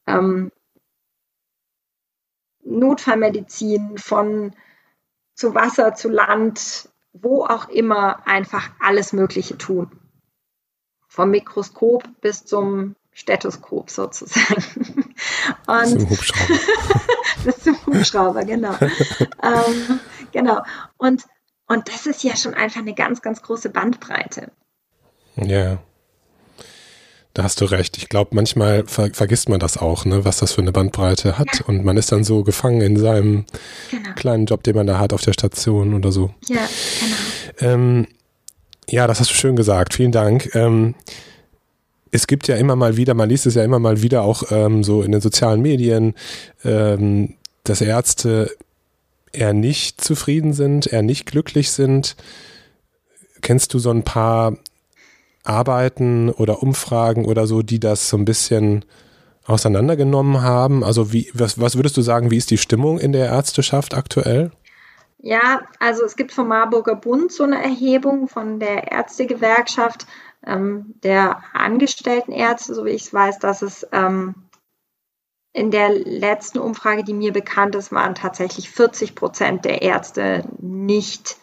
ähm, 0.06 0.52
Notfallmedizin, 2.62 3.98
von 3.98 4.54
zu 5.34 5.54
Wasser, 5.54 5.94
zu 5.94 6.08
Land, 6.08 6.88
wo 7.22 7.44
auch 7.44 7.68
immer 7.68 8.26
einfach 8.26 8.70
alles 8.80 9.12
Mögliche 9.12 9.58
tun. 9.58 9.90
Vom 11.08 11.30
Mikroskop 11.30 12.04
bis 12.20 12.44
zum 12.44 12.96
Stethoskop 13.12 13.90
sozusagen. 13.90 15.14
Und 15.66 15.82
bis 15.84 15.98
zum 15.98 16.10
Hubschrauber. 16.10 16.60
bis 17.44 17.58
zum 17.60 17.86
Hubschrauber, 17.86 18.44
genau. 18.44 18.74
ähm, 19.42 20.00
genau. 20.32 20.62
Und, 20.98 21.24
und 21.66 21.88
das 21.88 22.06
ist 22.06 22.22
ja 22.22 22.36
schon 22.36 22.54
einfach 22.54 22.80
eine 22.80 22.94
ganz, 22.94 23.22
ganz 23.22 23.40
große 23.42 23.70
Bandbreite. 23.70 24.52
Ja. 25.36 25.78
Da 27.36 27.42
hast 27.42 27.60
du 27.60 27.66
recht. 27.66 27.98
Ich 27.98 28.08
glaube, 28.08 28.30
manchmal 28.34 28.84
ver 28.86 29.10
vergisst 29.12 29.50
man 29.50 29.60
das 29.60 29.76
auch, 29.76 30.06
ne, 30.06 30.24
was 30.24 30.38
das 30.38 30.52
für 30.52 30.62
eine 30.62 30.72
Bandbreite 30.72 31.36
hat. 31.36 31.58
Ja. 31.58 31.66
Und 31.66 31.84
man 31.84 31.98
ist 31.98 32.10
dann 32.10 32.24
so 32.24 32.42
gefangen 32.42 32.80
in 32.80 32.96
seinem 32.96 33.44
genau. 33.90 34.14
kleinen 34.14 34.46
Job, 34.46 34.62
den 34.62 34.74
man 34.74 34.86
da 34.86 34.98
hat 34.98 35.12
auf 35.12 35.20
der 35.20 35.34
Station 35.34 35.92
oder 35.92 36.12
so. 36.12 36.30
Ja, 36.48 36.66
genau. 37.60 37.74
Ähm, 37.74 38.06
ja, 38.88 39.06
das 39.06 39.20
hast 39.20 39.32
du 39.32 39.34
schön 39.34 39.54
gesagt. 39.54 39.92
Vielen 39.92 40.12
Dank. 40.12 40.54
Ähm, 40.54 40.94
es 42.10 42.26
gibt 42.26 42.48
ja 42.48 42.56
immer 42.56 42.74
mal 42.74 42.96
wieder, 42.96 43.12
man 43.12 43.28
liest 43.28 43.44
es 43.44 43.54
ja 43.54 43.64
immer 43.64 43.80
mal 43.80 44.00
wieder 44.00 44.22
auch 44.22 44.44
ähm, 44.50 44.82
so 44.82 45.02
in 45.02 45.12
den 45.12 45.20
sozialen 45.20 45.60
Medien, 45.60 46.14
ähm, 46.64 47.34
dass 47.64 47.82
Ärzte 47.82 48.50
eher 49.32 49.52
nicht 49.52 50.00
zufrieden 50.00 50.54
sind, 50.54 50.86
eher 50.86 51.02
nicht 51.02 51.26
glücklich 51.26 51.70
sind. 51.70 52.16
Kennst 53.42 53.74
du 53.74 53.78
so 53.78 53.90
ein 53.90 54.04
paar 54.04 54.56
Arbeiten 55.48 56.30
oder 56.30 56.62
Umfragen 56.62 57.24
oder 57.24 57.46
so, 57.46 57.62
die 57.62 57.80
das 57.80 58.08
so 58.08 58.16
ein 58.16 58.24
bisschen 58.24 58.84
auseinandergenommen 59.46 60.42
haben? 60.42 60.84
Also 60.84 61.12
wie, 61.12 61.30
was, 61.34 61.60
was 61.60 61.76
würdest 61.76 61.96
du 61.96 62.02
sagen, 62.02 62.30
wie 62.30 62.36
ist 62.36 62.50
die 62.50 62.58
Stimmung 62.58 62.98
in 62.98 63.12
der 63.12 63.26
Ärzteschaft 63.26 63.94
aktuell? 63.94 64.50
Ja, 65.18 65.62
also 65.80 66.04
es 66.04 66.16
gibt 66.16 66.32
vom 66.32 66.48
Marburger 66.48 66.94
Bund 66.94 67.32
so 67.32 67.44
eine 67.44 67.62
Erhebung 67.62 68.28
von 68.28 68.60
der 68.60 68.92
Ärztegewerkschaft 68.92 70.06
ähm, 70.46 70.94
der 71.02 71.42
Angestelltenärzte, 71.52 72.74
so 72.74 72.84
wie 72.84 72.90
ich 72.90 73.02
es 73.02 73.14
weiß, 73.14 73.38
dass 73.38 73.62
es 73.62 73.86
ähm, 73.92 74.34
in 75.52 75.70
der 75.70 75.88
letzten 75.88 76.58
Umfrage, 76.58 77.02
die 77.02 77.14
mir 77.14 77.32
bekannt 77.32 77.74
ist, 77.74 77.90
waren 77.90 78.14
tatsächlich 78.14 78.70
40 78.70 79.14
Prozent 79.14 79.64
der 79.64 79.80
Ärzte 79.80 80.44
nicht 80.60 81.38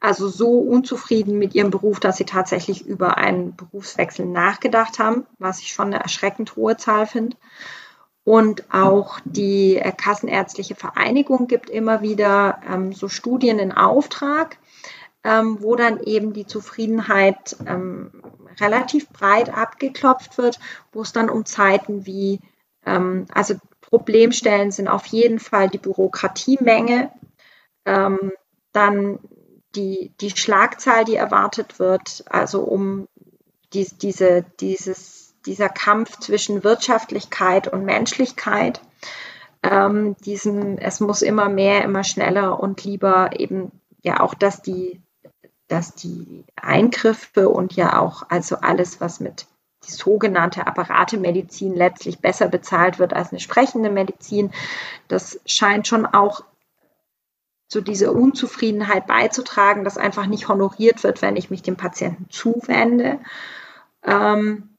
also 0.00 0.28
so 0.28 0.58
unzufrieden 0.58 1.38
mit 1.38 1.54
ihrem 1.54 1.70
Beruf, 1.70 2.00
dass 2.00 2.18
sie 2.18 2.24
tatsächlich 2.24 2.86
über 2.86 3.16
einen 3.16 3.56
Berufswechsel 3.56 4.26
nachgedacht 4.26 4.98
haben, 4.98 5.26
was 5.38 5.60
ich 5.60 5.72
schon 5.72 5.86
eine 5.86 6.02
erschreckend 6.02 6.56
hohe 6.56 6.76
Zahl 6.76 7.06
finde. 7.06 7.36
Und 8.24 8.64
auch 8.74 9.20
die 9.24 9.76
äh, 9.76 9.92
Kassenärztliche 9.92 10.74
Vereinigung 10.74 11.46
gibt 11.46 11.70
immer 11.70 12.02
wieder 12.02 12.60
ähm, 12.68 12.92
so 12.92 13.08
Studien 13.08 13.58
in 13.60 13.70
Auftrag, 13.70 14.58
ähm, 15.22 15.58
wo 15.60 15.76
dann 15.76 16.00
eben 16.00 16.32
die 16.32 16.46
Zufriedenheit 16.46 17.56
ähm, 17.66 18.10
relativ 18.60 19.08
breit 19.10 19.56
abgeklopft 19.56 20.38
wird, 20.38 20.58
wo 20.92 21.02
es 21.02 21.12
dann 21.12 21.30
um 21.30 21.44
Zeiten 21.44 22.04
wie, 22.04 22.40
ähm, 22.84 23.26
also 23.32 23.54
Problemstellen 23.80 24.72
sind 24.72 24.88
auf 24.88 25.06
jeden 25.06 25.38
Fall 25.38 25.68
die 25.68 25.78
Bürokratiemenge, 25.78 27.12
ähm, 27.84 28.32
dann 28.72 29.20
die, 29.76 30.12
die 30.20 30.30
Schlagzahl, 30.30 31.04
die 31.04 31.16
erwartet 31.16 31.78
wird, 31.78 32.24
also 32.28 32.62
um 32.62 33.08
die, 33.72 33.86
diese, 34.00 34.44
dieses, 34.60 35.34
dieser 35.44 35.68
Kampf 35.68 36.18
zwischen 36.18 36.64
Wirtschaftlichkeit 36.64 37.68
und 37.68 37.84
Menschlichkeit, 37.84 38.80
ähm, 39.62 40.16
diesen, 40.24 40.78
es 40.78 41.00
muss 41.00 41.22
immer 41.22 41.48
mehr, 41.48 41.84
immer 41.84 42.04
schneller 42.04 42.60
und 42.60 42.84
lieber 42.84 43.38
eben 43.38 43.72
ja 44.02 44.20
auch, 44.20 44.34
dass 44.34 44.62
die, 44.62 45.00
dass 45.68 45.94
die 45.94 46.44
Eingriffe 46.56 47.48
und 47.48 47.74
ja 47.74 48.00
auch 48.00 48.24
also 48.28 48.56
alles, 48.56 49.00
was 49.00 49.20
mit 49.20 49.46
die 49.86 49.92
sogenannte 49.92 50.66
Apparatemedizin 50.66 51.74
letztlich 51.74 52.18
besser 52.18 52.48
bezahlt 52.48 52.98
wird 52.98 53.12
als 53.12 53.30
eine 53.30 53.40
sprechende 53.40 53.90
Medizin. 53.90 54.52
Das 55.08 55.40
scheint 55.46 55.86
schon 55.86 56.06
auch 56.06 56.42
zu 57.68 57.80
dieser 57.80 58.12
Unzufriedenheit 58.12 59.06
beizutragen, 59.06 59.84
dass 59.84 59.98
einfach 59.98 60.26
nicht 60.26 60.48
honoriert 60.48 61.02
wird, 61.02 61.22
wenn 61.22 61.36
ich 61.36 61.50
mich 61.50 61.62
dem 61.62 61.76
Patienten 61.76 62.26
zuwende. 62.30 63.18
Ähm, 64.04 64.76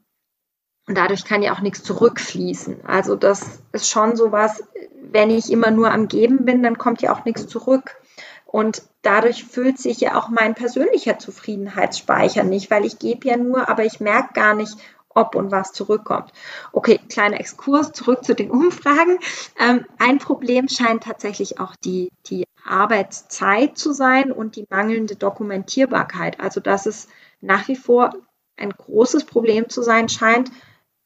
und 0.88 0.98
dadurch 0.98 1.26
kann 1.26 1.44
ja 1.44 1.54
auch 1.54 1.60
nichts 1.60 1.84
zurückfließen. 1.84 2.86
Also 2.86 3.16
das 3.16 3.62
ist 3.74 3.90
schon 3.90 4.16
so 4.16 4.32
was, 4.32 4.64
wenn 5.12 5.30
ich 5.30 5.52
immer 5.52 5.70
nur 5.70 5.92
am 5.92 6.08
Geben 6.08 6.46
bin, 6.46 6.64
dann 6.64 6.78
kommt 6.78 7.02
ja 7.02 7.14
auch 7.14 7.26
nichts 7.26 7.48
zurück. 7.48 7.98
Und 8.46 8.84
dadurch 9.02 9.44
füllt 9.44 9.78
sich 9.78 10.00
ja 10.00 10.16
auch 10.18 10.30
mein 10.30 10.56
persönlicher 10.56 11.20
Zufriedenheitsspeicher 11.20 12.44
nicht, 12.44 12.72
weil 12.72 12.86
ich 12.86 13.00
gebe 13.00 13.28
ja 13.28 13.36
nur, 13.36 13.68
aber 13.68 13.84
ich 13.84 14.00
merke 14.00 14.34
gar 14.34 14.54
nicht, 14.54 14.78
ob 15.18 15.36
und 15.36 15.52
was 15.52 15.74
zurückkommt. 15.74 16.32
Okay, 16.72 17.00
kleiner 17.10 17.40
Exkurs 17.40 17.92
zurück 17.92 18.24
zu 18.24 18.36
den 18.36 18.52
Umfragen. 18.52 19.20
Ähm, 19.60 19.86
ein 19.98 20.20
Problem 20.20 20.70
scheint 20.70 21.04
tatsächlich 21.04 21.60
auch 21.60 21.76
die, 21.76 22.10
die 22.28 22.46
Arbeitszeit 22.66 23.78
zu 23.78 23.94
sein 23.94 24.32
und 24.32 24.56
die 24.56 24.68
mangelnde 24.70 25.16
Dokumentierbarkeit. 25.16 26.40
Also 26.40 26.60
dass 26.60 26.86
es 26.86 27.08
nach 27.42 27.68
wie 27.68 27.76
vor 27.76 28.12
ein 28.56 28.72
großes 28.72 29.26
Problem 29.26 29.70
zu 29.70 29.82
sein 29.82 30.10
scheint, 30.10 30.52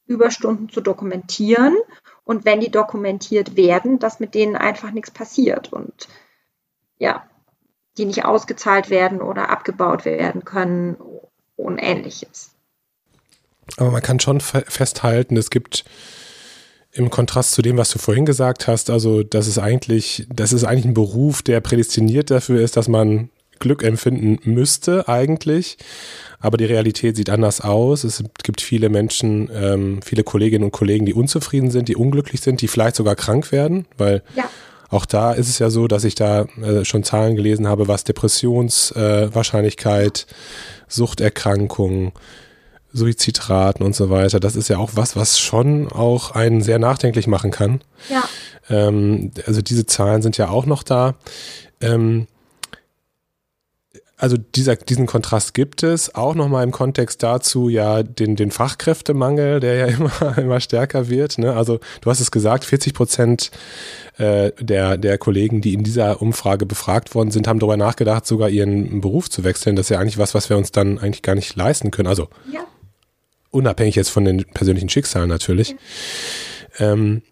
Überstunden 0.06 0.68
zu 0.68 0.80
dokumentieren 0.80 1.76
und 2.24 2.44
wenn 2.44 2.60
die 2.60 2.70
dokumentiert 2.70 3.56
werden, 3.56 3.98
dass 3.98 4.20
mit 4.20 4.34
denen 4.34 4.56
einfach 4.56 4.90
nichts 4.90 5.10
passiert 5.10 5.72
und 5.72 6.08
ja, 6.98 7.26
die 7.96 8.04
nicht 8.04 8.24
ausgezahlt 8.24 8.90
werden 8.90 9.20
oder 9.20 9.50
abgebaut 9.50 10.04
werden 10.04 10.44
können 10.44 10.96
und 11.56 11.78
ähnliches. 11.78 12.54
Aber 13.76 13.90
man 13.90 14.02
kann 14.02 14.20
schon 14.20 14.40
festhalten, 14.40 15.36
es 15.36 15.50
gibt 15.50 15.84
im 16.92 17.10
Kontrast 17.10 17.52
zu 17.52 17.62
dem, 17.62 17.78
was 17.78 17.90
du 17.90 17.98
vorhin 17.98 18.26
gesagt 18.26 18.66
hast, 18.66 18.90
also 18.90 19.22
das 19.22 19.46
ist 19.46 19.58
eigentlich, 19.58 20.26
das 20.28 20.52
ist 20.52 20.64
eigentlich 20.64 20.84
ein 20.84 20.94
Beruf, 20.94 21.42
der 21.42 21.60
prädestiniert 21.60 22.30
dafür 22.30 22.60
ist, 22.60 22.76
dass 22.76 22.88
man 22.88 23.30
Glück 23.62 23.82
empfinden 23.82 24.38
müsste 24.44 25.08
eigentlich. 25.08 25.78
Aber 26.40 26.58
die 26.58 26.66
Realität 26.66 27.16
sieht 27.16 27.30
anders 27.30 27.62
aus. 27.62 28.04
Es 28.04 28.22
gibt 28.42 28.60
viele 28.60 28.90
Menschen, 28.90 29.48
ähm, 29.54 30.02
viele 30.02 30.24
Kolleginnen 30.24 30.64
und 30.64 30.72
Kollegen, 30.72 31.06
die 31.06 31.14
unzufrieden 31.14 31.70
sind, 31.70 31.88
die 31.88 31.96
unglücklich 31.96 32.40
sind, 32.40 32.60
die 32.60 32.68
vielleicht 32.68 32.96
sogar 32.96 33.14
krank 33.14 33.52
werden, 33.52 33.86
weil 33.96 34.22
ja. 34.36 34.50
auch 34.90 35.06
da 35.06 35.32
ist 35.32 35.48
es 35.48 35.60
ja 35.60 35.70
so, 35.70 35.86
dass 35.86 36.02
ich 36.04 36.16
da 36.16 36.46
äh, 36.60 36.84
schon 36.84 37.04
Zahlen 37.04 37.36
gelesen 37.36 37.68
habe, 37.68 37.86
was 37.86 38.02
Depressionswahrscheinlichkeit, 38.04 40.26
äh, 40.28 40.32
Suchterkrankungen, 40.88 42.10
Suizidraten 42.92 43.84
und 43.84 43.94
so 43.94 44.10
weiter. 44.10 44.40
Das 44.40 44.56
ist 44.56 44.68
ja 44.68 44.78
auch 44.78 44.92
was, 44.94 45.16
was 45.16 45.38
schon 45.38 45.90
auch 45.90 46.32
einen 46.32 46.60
sehr 46.60 46.78
nachdenklich 46.78 47.26
machen 47.26 47.50
kann. 47.50 47.80
Ja. 48.08 48.22
Ähm, 48.68 49.30
also 49.46 49.62
diese 49.62 49.86
Zahlen 49.86 50.22
sind 50.22 50.36
ja 50.36 50.48
auch 50.48 50.66
noch 50.66 50.82
da. 50.82 51.14
Ähm, 51.80 52.26
also 54.22 54.36
dieser, 54.36 54.76
diesen 54.76 55.06
Kontrast 55.06 55.52
gibt 55.52 55.82
es 55.82 56.14
auch 56.14 56.36
nochmal 56.36 56.62
im 56.62 56.70
Kontext 56.70 57.24
dazu 57.24 57.68
ja 57.68 58.04
den, 58.04 58.36
den 58.36 58.52
Fachkräftemangel, 58.52 59.58
der 59.58 59.74
ja 59.74 59.86
immer, 59.96 60.38
immer 60.38 60.60
stärker 60.60 61.08
wird. 61.08 61.38
Ne? 61.38 61.54
Also 61.54 61.80
du 62.02 62.10
hast 62.10 62.20
es 62.20 62.30
gesagt, 62.30 62.64
40 62.64 62.94
Prozent 62.94 63.50
äh, 64.18 64.52
der, 64.60 64.96
der 64.96 65.18
Kollegen, 65.18 65.60
die 65.60 65.74
in 65.74 65.82
dieser 65.82 66.22
Umfrage 66.22 66.66
befragt 66.66 67.16
worden 67.16 67.32
sind, 67.32 67.48
haben 67.48 67.58
darüber 67.58 67.76
nachgedacht, 67.76 68.24
sogar 68.24 68.48
ihren 68.48 69.00
Beruf 69.00 69.28
zu 69.28 69.42
wechseln. 69.42 69.74
Das 69.74 69.86
ist 69.86 69.90
ja 69.90 69.98
eigentlich 69.98 70.18
was, 70.18 70.34
was 70.34 70.48
wir 70.48 70.56
uns 70.56 70.70
dann 70.70 71.00
eigentlich 71.00 71.22
gar 71.22 71.34
nicht 71.34 71.56
leisten 71.56 71.90
können. 71.90 72.08
Also 72.08 72.28
ja 72.52 72.60
unabhängig 73.52 73.94
jetzt 73.94 74.10
von 74.10 74.24
den 74.24 74.44
persönlichen 74.44 74.88
Schicksalen 74.88 75.28
natürlich. 75.28 75.76
Ähm, 76.78 77.22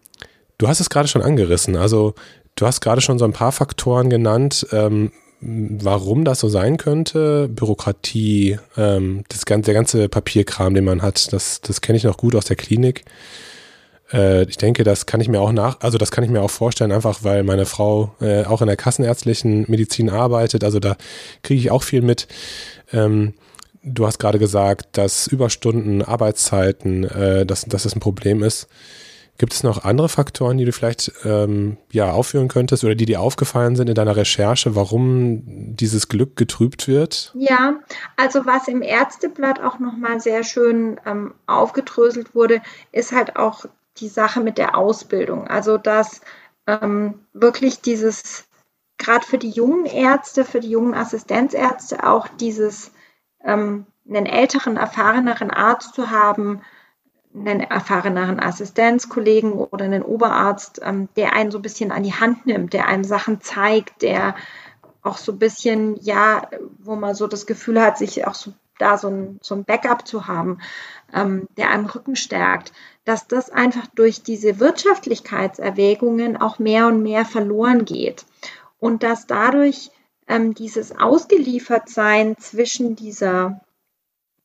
du 0.57 0.67
hast 0.67 0.79
es 0.79 0.89
gerade 0.89 1.09
schon 1.09 1.21
angerissen. 1.21 1.75
Also 1.75 2.13
du 2.55 2.65
hast 2.65 2.79
gerade 2.79 3.01
schon 3.01 3.19
so 3.19 3.25
ein 3.25 3.33
paar 3.33 3.51
Faktoren 3.51 4.09
genannt, 4.09 4.65
ähm, 4.71 5.11
warum 5.41 6.23
das 6.23 6.39
so 6.39 6.47
sein 6.47 6.77
könnte. 6.77 7.49
Bürokratie, 7.49 8.59
ähm, 8.77 9.23
das 9.27 9.45
ganze, 9.45 9.65
der 9.65 9.73
ganze 9.73 10.07
Papierkram, 10.07 10.75
den 10.75 10.85
man 10.85 11.01
hat, 11.01 11.33
das, 11.33 11.61
das 11.61 11.81
kenne 11.81 11.97
ich 11.97 12.03
noch 12.03 12.17
gut 12.17 12.35
aus 12.35 12.45
der 12.45 12.55
Klinik. 12.55 13.03
Äh, 14.13 14.43
ich 14.43 14.57
denke, 14.57 14.83
das 14.83 15.07
kann 15.07 15.19
ich 15.19 15.27
mir 15.27 15.41
auch 15.41 15.51
nach, 15.51 15.79
also 15.81 15.97
das 15.97 16.11
kann 16.11 16.23
ich 16.23 16.29
mir 16.29 16.41
auch 16.41 16.51
vorstellen, 16.51 16.91
einfach 16.91 17.23
weil 17.23 17.43
meine 17.43 17.65
Frau 17.65 18.15
äh, 18.21 18.43
auch 18.43 18.61
in 18.61 18.67
der 18.67 18.77
kassenärztlichen 18.77 19.65
Medizin 19.67 20.11
arbeitet. 20.11 20.63
Also 20.63 20.79
da 20.79 20.95
kriege 21.41 21.59
ich 21.59 21.71
auch 21.71 21.83
viel 21.83 22.03
mit. 22.03 22.27
Ähm, 22.93 23.33
Du 23.83 24.05
hast 24.05 24.19
gerade 24.19 24.39
gesagt, 24.39 24.97
dass 24.97 25.27
Überstunden, 25.27 26.03
Arbeitszeiten, 26.03 27.03
äh, 27.03 27.45
dass, 27.45 27.65
dass 27.65 27.83
das 27.83 27.95
ein 27.95 27.99
Problem 27.99 28.43
ist. 28.43 28.67
Gibt 29.37 29.53
es 29.53 29.63
noch 29.63 29.85
andere 29.85 30.07
Faktoren, 30.07 30.59
die 30.59 30.65
du 30.65 30.71
vielleicht 30.71 31.11
ähm, 31.25 31.77
ja, 31.91 32.11
aufführen 32.11 32.47
könntest 32.47 32.83
oder 32.83 32.93
die 32.93 33.07
dir 33.07 33.21
aufgefallen 33.21 33.75
sind 33.75 33.89
in 33.89 33.95
deiner 33.95 34.15
Recherche, 34.15 34.75
warum 34.75 35.41
dieses 35.75 36.09
Glück 36.09 36.35
getrübt 36.35 36.87
wird? 36.87 37.33
Ja, 37.33 37.79
also 38.17 38.45
was 38.45 38.67
im 38.67 38.83
Ärzteblatt 38.83 39.59
auch 39.59 39.79
nochmal 39.79 40.19
sehr 40.19 40.43
schön 40.43 40.99
ähm, 41.07 41.33
aufgedröselt 41.47 42.35
wurde, 42.35 42.61
ist 42.91 43.13
halt 43.13 43.35
auch 43.35 43.65
die 43.97 44.09
Sache 44.09 44.41
mit 44.41 44.59
der 44.59 44.77
Ausbildung. 44.77 45.47
Also 45.47 45.79
dass 45.79 46.21
ähm, 46.67 47.15
wirklich 47.33 47.81
dieses, 47.81 48.45
gerade 48.99 49.25
für 49.25 49.39
die 49.39 49.49
jungen 49.49 49.85
Ärzte, 49.85 50.45
für 50.45 50.59
die 50.59 50.69
jungen 50.69 50.93
Assistenzärzte 50.93 52.07
auch 52.07 52.27
dieses 52.27 52.91
ähm, 53.43 53.85
einen 54.07 54.25
älteren, 54.25 54.77
erfahreneren 54.77 55.51
Arzt 55.51 55.93
zu 55.95 56.09
haben, 56.09 56.61
einen 57.33 57.61
erfahreneren 57.61 58.39
Assistenzkollegen 58.39 59.53
oder 59.53 59.85
einen 59.85 60.03
Oberarzt, 60.03 60.81
ähm, 60.83 61.07
der 61.15 61.33
einen 61.33 61.51
so 61.51 61.59
ein 61.59 61.61
bisschen 61.61 61.91
an 61.91 62.03
die 62.03 62.13
Hand 62.13 62.45
nimmt, 62.45 62.73
der 62.73 62.87
einem 62.87 63.03
Sachen 63.03 63.41
zeigt, 63.41 64.01
der 64.01 64.35
auch 65.01 65.17
so 65.17 65.31
ein 65.31 65.39
bisschen, 65.39 65.97
ja, 66.01 66.47
wo 66.79 66.95
man 66.95 67.15
so 67.15 67.27
das 67.27 67.45
Gefühl 67.45 67.81
hat, 67.81 67.97
sich 67.97 68.27
auch 68.27 68.35
so 68.35 68.53
da 68.81 68.97
so 68.97 69.09
ein, 69.09 69.39
so 69.41 69.55
ein 69.55 69.63
Backup 69.63 70.07
zu 70.07 70.27
haben, 70.27 70.59
ähm, 71.13 71.47
der 71.55 71.69
einem 71.69 71.85
Rücken 71.85 72.15
stärkt, 72.15 72.73
dass 73.05 73.27
das 73.27 73.49
einfach 73.49 73.87
durch 73.95 74.23
diese 74.23 74.59
Wirtschaftlichkeitserwägungen 74.59 76.37
auch 76.37 76.59
mehr 76.59 76.87
und 76.87 77.03
mehr 77.03 77.25
verloren 77.25 77.85
geht. 77.85 78.25
Und 78.79 79.03
dass 79.03 79.27
dadurch 79.27 79.91
ähm, 80.31 80.53
dieses 80.55 80.97
Ausgeliefertsein 80.97 82.37
zwischen 82.37 82.95
dieser 82.95 83.61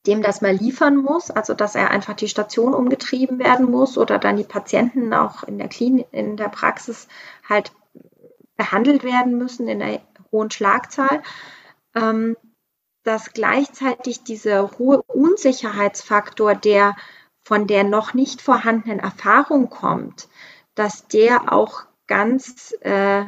dem 0.07 0.23
das 0.23 0.41
mal 0.41 0.55
liefern 0.55 0.97
muss, 0.97 1.31
also 1.31 1.55
dass 1.55 1.75
er 1.75 1.91
einfach 1.91 2.15
die 2.15 2.29
Station 2.29 2.75
umgetrieben 2.75 3.39
werden 3.39 3.71
muss 3.71 3.99
oder 3.99 4.19
dann 4.19 4.37
die 4.37 4.45
Patienten 4.45 5.13
auch 5.13 5.43
in 5.43 5.59
der 5.59 5.69
Klinik, 5.69 6.07
in 6.13 6.37
der 6.37 6.49
Praxis 6.49 7.09
halt 7.49 7.73
behandelt 8.57 9.03
werden 9.03 9.37
müssen 9.37 9.69
in 9.69 9.81
der 9.81 10.01
hohen 10.31 10.51
Schlagzahl, 10.51 11.23
ähm, 11.95 12.37
dass 13.03 13.33
gleichzeitig 13.33 14.23
dieser 14.23 14.79
hohe 14.79 15.03
Unsicherheitsfaktor, 15.03 16.55
der 16.55 16.97
von 17.45 17.67
der 17.67 17.85
noch 17.85 18.15
nicht 18.15 18.43
vorhandenen 18.43 19.01
Erfahrung 19.01 19.71
kommt, 19.71 20.29
dass 20.75 21.07
der 21.09 21.53
auch 21.53 21.85
ganz 22.07 22.75
äh, 22.81 23.25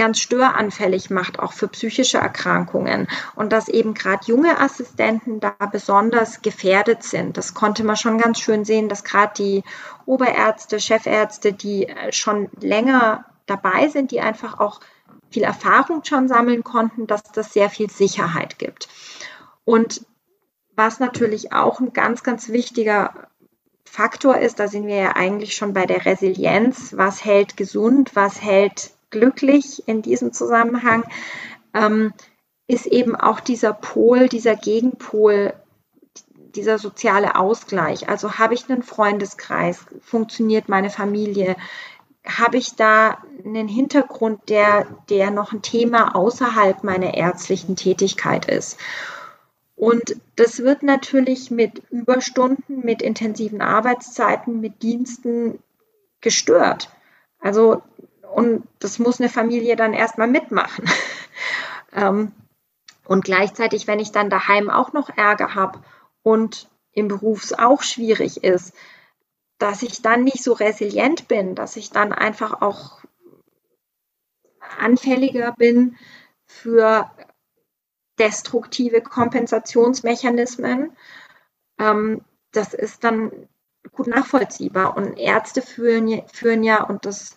ganz 0.00 0.18
störanfällig 0.18 1.10
macht, 1.10 1.38
auch 1.38 1.52
für 1.52 1.68
psychische 1.68 2.16
Erkrankungen. 2.16 3.06
Und 3.34 3.52
dass 3.52 3.68
eben 3.68 3.92
gerade 3.92 4.24
junge 4.24 4.58
Assistenten 4.58 5.40
da 5.40 5.54
besonders 5.70 6.40
gefährdet 6.40 7.02
sind. 7.02 7.36
Das 7.36 7.52
konnte 7.52 7.84
man 7.84 7.96
schon 7.96 8.16
ganz 8.16 8.40
schön 8.40 8.64
sehen, 8.64 8.88
dass 8.88 9.04
gerade 9.04 9.34
die 9.36 9.62
Oberärzte, 10.06 10.80
Chefärzte, 10.80 11.52
die 11.52 11.86
äh, 11.86 12.12
schon 12.12 12.48
länger 12.60 13.26
dabei 13.44 13.88
sind, 13.88 14.10
die 14.10 14.22
einfach 14.22 14.58
auch 14.58 14.80
viel 15.30 15.42
Erfahrung 15.42 16.02
schon 16.02 16.28
sammeln 16.28 16.64
konnten, 16.64 17.06
dass 17.06 17.22
das 17.24 17.52
sehr 17.52 17.68
viel 17.68 17.90
Sicherheit 17.90 18.58
gibt. 18.58 18.88
Und 19.66 20.06
was 20.76 20.98
natürlich 20.98 21.52
auch 21.52 21.78
ein 21.78 21.92
ganz, 21.92 22.22
ganz 22.22 22.48
wichtiger 22.48 23.28
Faktor 23.84 24.38
ist, 24.38 24.60
da 24.60 24.66
sind 24.66 24.86
wir 24.86 24.96
ja 24.96 25.12
eigentlich 25.14 25.54
schon 25.54 25.74
bei 25.74 25.84
der 25.84 26.06
Resilienz, 26.06 26.96
was 26.96 27.22
hält 27.22 27.58
gesund, 27.58 28.12
was 28.14 28.40
hält 28.40 28.92
glücklich 29.10 29.86
in 29.86 30.02
diesem 30.02 30.32
Zusammenhang, 30.32 31.04
ähm, 31.74 32.12
ist 32.66 32.86
eben 32.86 33.16
auch 33.16 33.40
dieser 33.40 33.72
Pol, 33.72 34.28
dieser 34.28 34.56
Gegenpol, 34.56 35.52
dieser 36.54 36.78
soziale 36.78 37.36
Ausgleich. 37.36 38.08
Also 38.08 38.38
habe 38.38 38.54
ich 38.54 38.70
einen 38.70 38.82
Freundeskreis, 38.82 39.84
funktioniert 40.00 40.68
meine 40.68 40.90
Familie, 40.90 41.56
habe 42.26 42.58
ich 42.58 42.76
da 42.76 43.18
einen 43.44 43.68
Hintergrund, 43.68 44.48
der, 44.48 44.86
der 45.08 45.30
noch 45.30 45.52
ein 45.52 45.62
Thema 45.62 46.14
außerhalb 46.14 46.84
meiner 46.84 47.14
ärztlichen 47.14 47.76
Tätigkeit 47.76 48.46
ist. 48.46 48.78
Und 49.74 50.16
das 50.36 50.58
wird 50.58 50.82
natürlich 50.82 51.50
mit 51.50 51.82
Überstunden, 51.90 52.80
mit 52.84 53.00
intensiven 53.00 53.62
Arbeitszeiten, 53.62 54.60
mit 54.60 54.82
Diensten 54.82 55.58
gestört. 56.20 56.90
Also 57.40 57.82
und 58.32 58.66
das 58.78 58.98
muss 58.98 59.20
eine 59.20 59.28
Familie 59.28 59.76
dann 59.76 59.92
erstmal 59.92 60.28
mitmachen. 60.28 60.88
ähm, 61.92 62.32
und 63.04 63.24
gleichzeitig, 63.24 63.86
wenn 63.86 63.98
ich 63.98 64.12
dann 64.12 64.30
daheim 64.30 64.70
auch 64.70 64.92
noch 64.92 65.10
Ärger 65.16 65.54
habe 65.54 65.80
und 66.22 66.68
im 66.92 67.08
Beruf 67.08 67.52
auch 67.58 67.82
schwierig 67.82 68.44
ist, 68.44 68.72
dass 69.58 69.82
ich 69.82 70.00
dann 70.00 70.24
nicht 70.24 70.42
so 70.42 70.52
resilient 70.52 71.28
bin, 71.28 71.54
dass 71.54 71.76
ich 71.76 71.90
dann 71.90 72.12
einfach 72.12 72.62
auch 72.62 73.00
anfälliger 74.78 75.52
bin 75.52 75.96
für 76.46 77.10
destruktive 78.18 79.00
Kompensationsmechanismen. 79.00 80.96
Ähm, 81.78 82.22
das 82.52 82.74
ist 82.74 83.04
dann 83.04 83.48
gut 83.92 84.06
nachvollziehbar. 84.06 84.96
Und 84.96 85.16
Ärzte 85.18 85.62
führen, 85.62 86.22
führen 86.32 86.62
ja, 86.62 86.84
und 86.84 87.06
das 87.06 87.36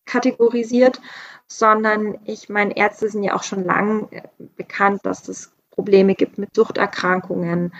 kategorisiert, 0.04 1.00
sondern 1.46 2.18
ich 2.24 2.48
meine, 2.48 2.76
Ärzte 2.76 3.08
sind 3.08 3.22
ja 3.22 3.34
auch 3.34 3.42
schon 3.42 3.64
lange 3.64 4.08
äh, 4.11 4.22
bekannt, 4.56 5.00
dass 5.04 5.28
es 5.28 5.52
Probleme 5.70 6.14
gibt 6.14 6.38
mit 6.38 6.54
Suchterkrankungen, 6.54 7.72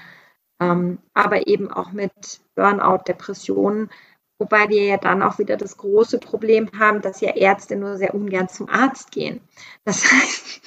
ähm, 0.61 0.99
aber 1.15 1.47
eben 1.47 1.71
auch 1.71 1.93
mit 1.93 2.41
Burnout, 2.55 3.05
Depressionen. 3.07 3.91
Wobei 4.39 4.69
wir 4.69 4.85
ja 4.85 4.97
dann 4.97 5.23
auch 5.23 5.39
wieder 5.39 5.57
das 5.57 5.77
große 5.77 6.19
Problem 6.19 6.71
haben, 6.79 7.03
dass 7.03 7.21
ja 7.21 7.35
Ärzte 7.35 7.77
nur 7.77 7.97
sehr 7.97 8.15
ungern 8.15 8.49
zum 8.49 8.69
Arzt 8.69 9.11
gehen. 9.11 9.41
Das 9.85 10.05
heißt, 10.05 10.61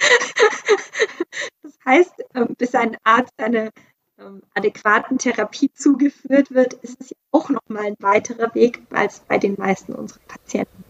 das 1.62 1.78
heißt 1.84 2.24
ähm, 2.34 2.54
bis 2.58 2.74
ein 2.74 2.96
Arzt 3.04 3.32
eine 3.38 3.70
ähm, 4.18 4.42
adäquaten 4.54 5.18
Therapie 5.18 5.70
zugeführt 5.72 6.50
wird, 6.50 6.72
ist 6.74 7.00
es 7.00 7.10
ja 7.10 7.16
auch 7.30 7.48
nochmal 7.48 7.86
ein 7.86 7.96
weiterer 8.00 8.54
Weg 8.54 8.82
als 8.90 9.20
bei 9.20 9.38
den 9.38 9.54
meisten 9.56 9.92
unserer 9.94 10.20
Patienten. 10.26 10.84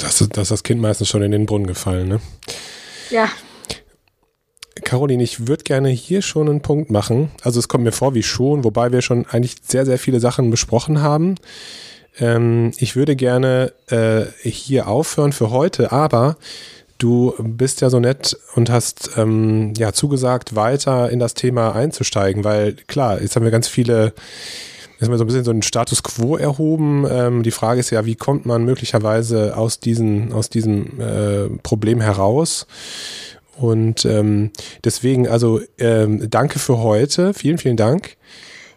Das 0.00 0.20
ist, 0.20 0.36
das 0.36 0.44
ist 0.44 0.50
das 0.50 0.62
Kind 0.62 0.80
meistens 0.80 1.08
schon 1.08 1.22
in 1.22 1.32
den 1.32 1.46
Brunnen 1.46 1.66
gefallen, 1.66 2.08
ne? 2.08 2.20
Ja, 3.10 3.28
Caroline, 4.84 5.22
ich 5.22 5.46
würde 5.46 5.64
gerne 5.64 5.88
hier 5.88 6.22
schon 6.22 6.48
einen 6.48 6.60
Punkt 6.60 6.90
machen. 6.90 7.30
Also 7.42 7.58
es 7.58 7.68
kommt 7.68 7.84
mir 7.84 7.92
vor 7.92 8.14
wie 8.14 8.22
schon, 8.22 8.64
wobei 8.64 8.92
wir 8.92 9.02
schon 9.02 9.26
eigentlich 9.26 9.56
sehr, 9.62 9.86
sehr 9.86 9.98
viele 9.98 10.20
Sachen 10.20 10.50
besprochen 10.50 11.02
haben. 11.02 11.36
Ähm, 12.18 12.72
ich 12.78 12.96
würde 12.96 13.16
gerne 13.16 13.72
äh, 13.88 14.24
hier 14.48 14.88
aufhören 14.88 15.32
für 15.32 15.50
heute, 15.50 15.92
aber 15.92 16.36
du 16.98 17.34
bist 17.38 17.80
ja 17.80 17.90
so 17.90 18.00
nett 18.00 18.36
und 18.54 18.70
hast 18.70 19.10
ähm, 19.16 19.72
ja 19.76 19.92
zugesagt, 19.92 20.56
weiter 20.56 21.10
in 21.10 21.18
das 21.18 21.34
Thema 21.34 21.74
einzusteigen, 21.74 22.44
weil 22.44 22.74
klar, 22.86 23.20
jetzt 23.20 23.36
haben 23.36 23.44
wir 23.44 23.52
ganz 23.52 23.68
viele 23.68 24.12
jetzt 24.98 25.06
haben 25.06 25.12
wir 25.12 25.18
so 25.18 25.24
ein 25.24 25.28
bisschen 25.28 25.44
so 25.44 25.52
einen 25.52 25.62
Status 25.62 26.02
quo 26.02 26.36
erhoben. 26.36 27.06
Ähm, 27.08 27.42
die 27.44 27.52
Frage 27.52 27.78
ist 27.78 27.90
ja, 27.90 28.04
wie 28.04 28.16
kommt 28.16 28.46
man 28.46 28.64
möglicherweise 28.64 29.56
aus, 29.56 29.78
diesen, 29.78 30.32
aus 30.32 30.50
diesem 30.50 31.00
äh, 31.00 31.48
Problem 31.62 32.00
heraus? 32.00 32.66
Und 33.60 34.04
ähm, 34.04 34.52
deswegen, 34.84 35.26
also 35.28 35.60
ähm, 35.78 36.30
danke 36.30 36.58
für 36.58 36.78
heute. 36.78 37.34
Vielen, 37.34 37.58
vielen 37.58 37.76
Dank. 37.76 38.16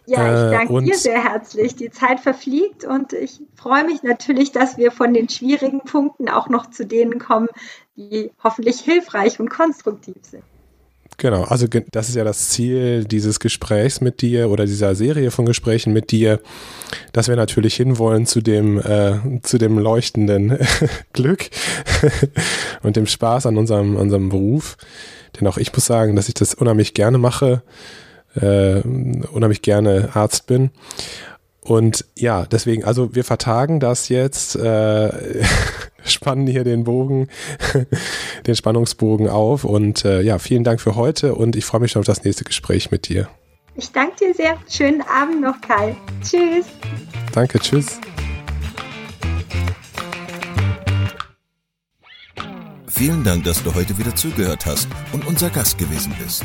Ja, 0.06 0.48
ich 0.48 0.52
äh, 0.52 0.58
danke 0.58 0.78
äh, 0.78 0.82
dir 0.82 0.98
sehr 0.98 1.22
herzlich. 1.22 1.76
Die 1.76 1.90
Zeit 1.90 2.20
verfliegt 2.20 2.84
und 2.84 3.12
ich 3.12 3.40
freue 3.54 3.84
mich 3.84 4.02
natürlich, 4.02 4.50
dass 4.50 4.76
wir 4.76 4.90
von 4.90 5.14
den 5.14 5.28
schwierigen 5.28 5.80
Punkten 5.80 6.28
auch 6.28 6.48
noch 6.48 6.70
zu 6.70 6.84
denen 6.84 7.18
kommen, 7.18 7.48
die 7.96 8.32
hoffentlich 8.42 8.80
hilfreich 8.80 9.38
und 9.38 9.48
konstruktiv 9.48 10.16
sind. 10.22 10.42
Genau, 11.22 11.44
also 11.44 11.68
das 11.68 12.08
ist 12.08 12.16
ja 12.16 12.24
das 12.24 12.48
Ziel 12.48 13.04
dieses 13.04 13.38
Gesprächs 13.38 14.00
mit 14.00 14.22
dir 14.22 14.50
oder 14.50 14.66
dieser 14.66 14.96
Serie 14.96 15.30
von 15.30 15.46
Gesprächen 15.46 15.92
mit 15.92 16.10
dir, 16.10 16.40
dass 17.12 17.28
wir 17.28 17.36
natürlich 17.36 17.76
hinwollen 17.76 18.26
zu 18.26 18.40
dem, 18.40 18.80
äh, 18.80 19.20
zu 19.42 19.58
dem 19.58 19.78
leuchtenden 19.78 20.58
Glück 21.12 21.48
und 22.82 22.96
dem 22.96 23.06
Spaß 23.06 23.46
an 23.46 23.56
unserem, 23.56 23.94
unserem 23.94 24.30
Beruf. 24.30 24.76
Denn 25.38 25.46
auch 25.46 25.58
ich 25.58 25.72
muss 25.72 25.86
sagen, 25.86 26.16
dass 26.16 26.26
ich 26.26 26.34
das 26.34 26.54
unheimlich 26.54 26.92
gerne 26.92 27.18
mache, 27.18 27.62
äh, 28.34 28.80
unheimlich 28.80 29.62
gerne 29.62 30.08
Arzt 30.14 30.48
bin. 30.48 30.70
Und 31.64 32.04
ja, 32.16 32.44
deswegen, 32.44 32.84
also 32.84 33.14
wir 33.14 33.24
vertagen 33.24 33.78
das 33.78 34.08
jetzt, 34.08 34.56
äh, 34.56 35.44
spannen 36.04 36.46
hier 36.46 36.64
den 36.64 36.84
Bogen, 36.84 37.28
den 38.46 38.56
Spannungsbogen 38.56 39.28
auf. 39.28 39.64
Und 39.64 40.04
äh, 40.04 40.22
ja, 40.22 40.38
vielen 40.38 40.64
Dank 40.64 40.80
für 40.80 40.96
heute 40.96 41.34
und 41.34 41.54
ich 41.54 41.64
freue 41.64 41.80
mich 41.80 41.92
schon 41.92 42.00
auf 42.00 42.06
das 42.06 42.24
nächste 42.24 42.44
Gespräch 42.44 42.90
mit 42.90 43.08
dir. 43.08 43.28
Ich 43.76 43.92
danke 43.92 44.16
dir 44.16 44.34
sehr. 44.34 44.58
Schönen 44.68 45.02
Abend 45.02 45.40
noch, 45.40 45.60
Kai. 45.60 45.96
Tschüss. 46.20 46.66
Danke, 47.32 47.58
tschüss. 47.58 48.00
Vielen 52.88 53.24
Dank, 53.24 53.44
dass 53.44 53.62
du 53.62 53.74
heute 53.74 53.96
wieder 53.98 54.14
zugehört 54.14 54.66
hast 54.66 54.88
und 55.12 55.26
unser 55.26 55.48
Gast 55.48 55.78
gewesen 55.78 56.12
bist. 56.22 56.44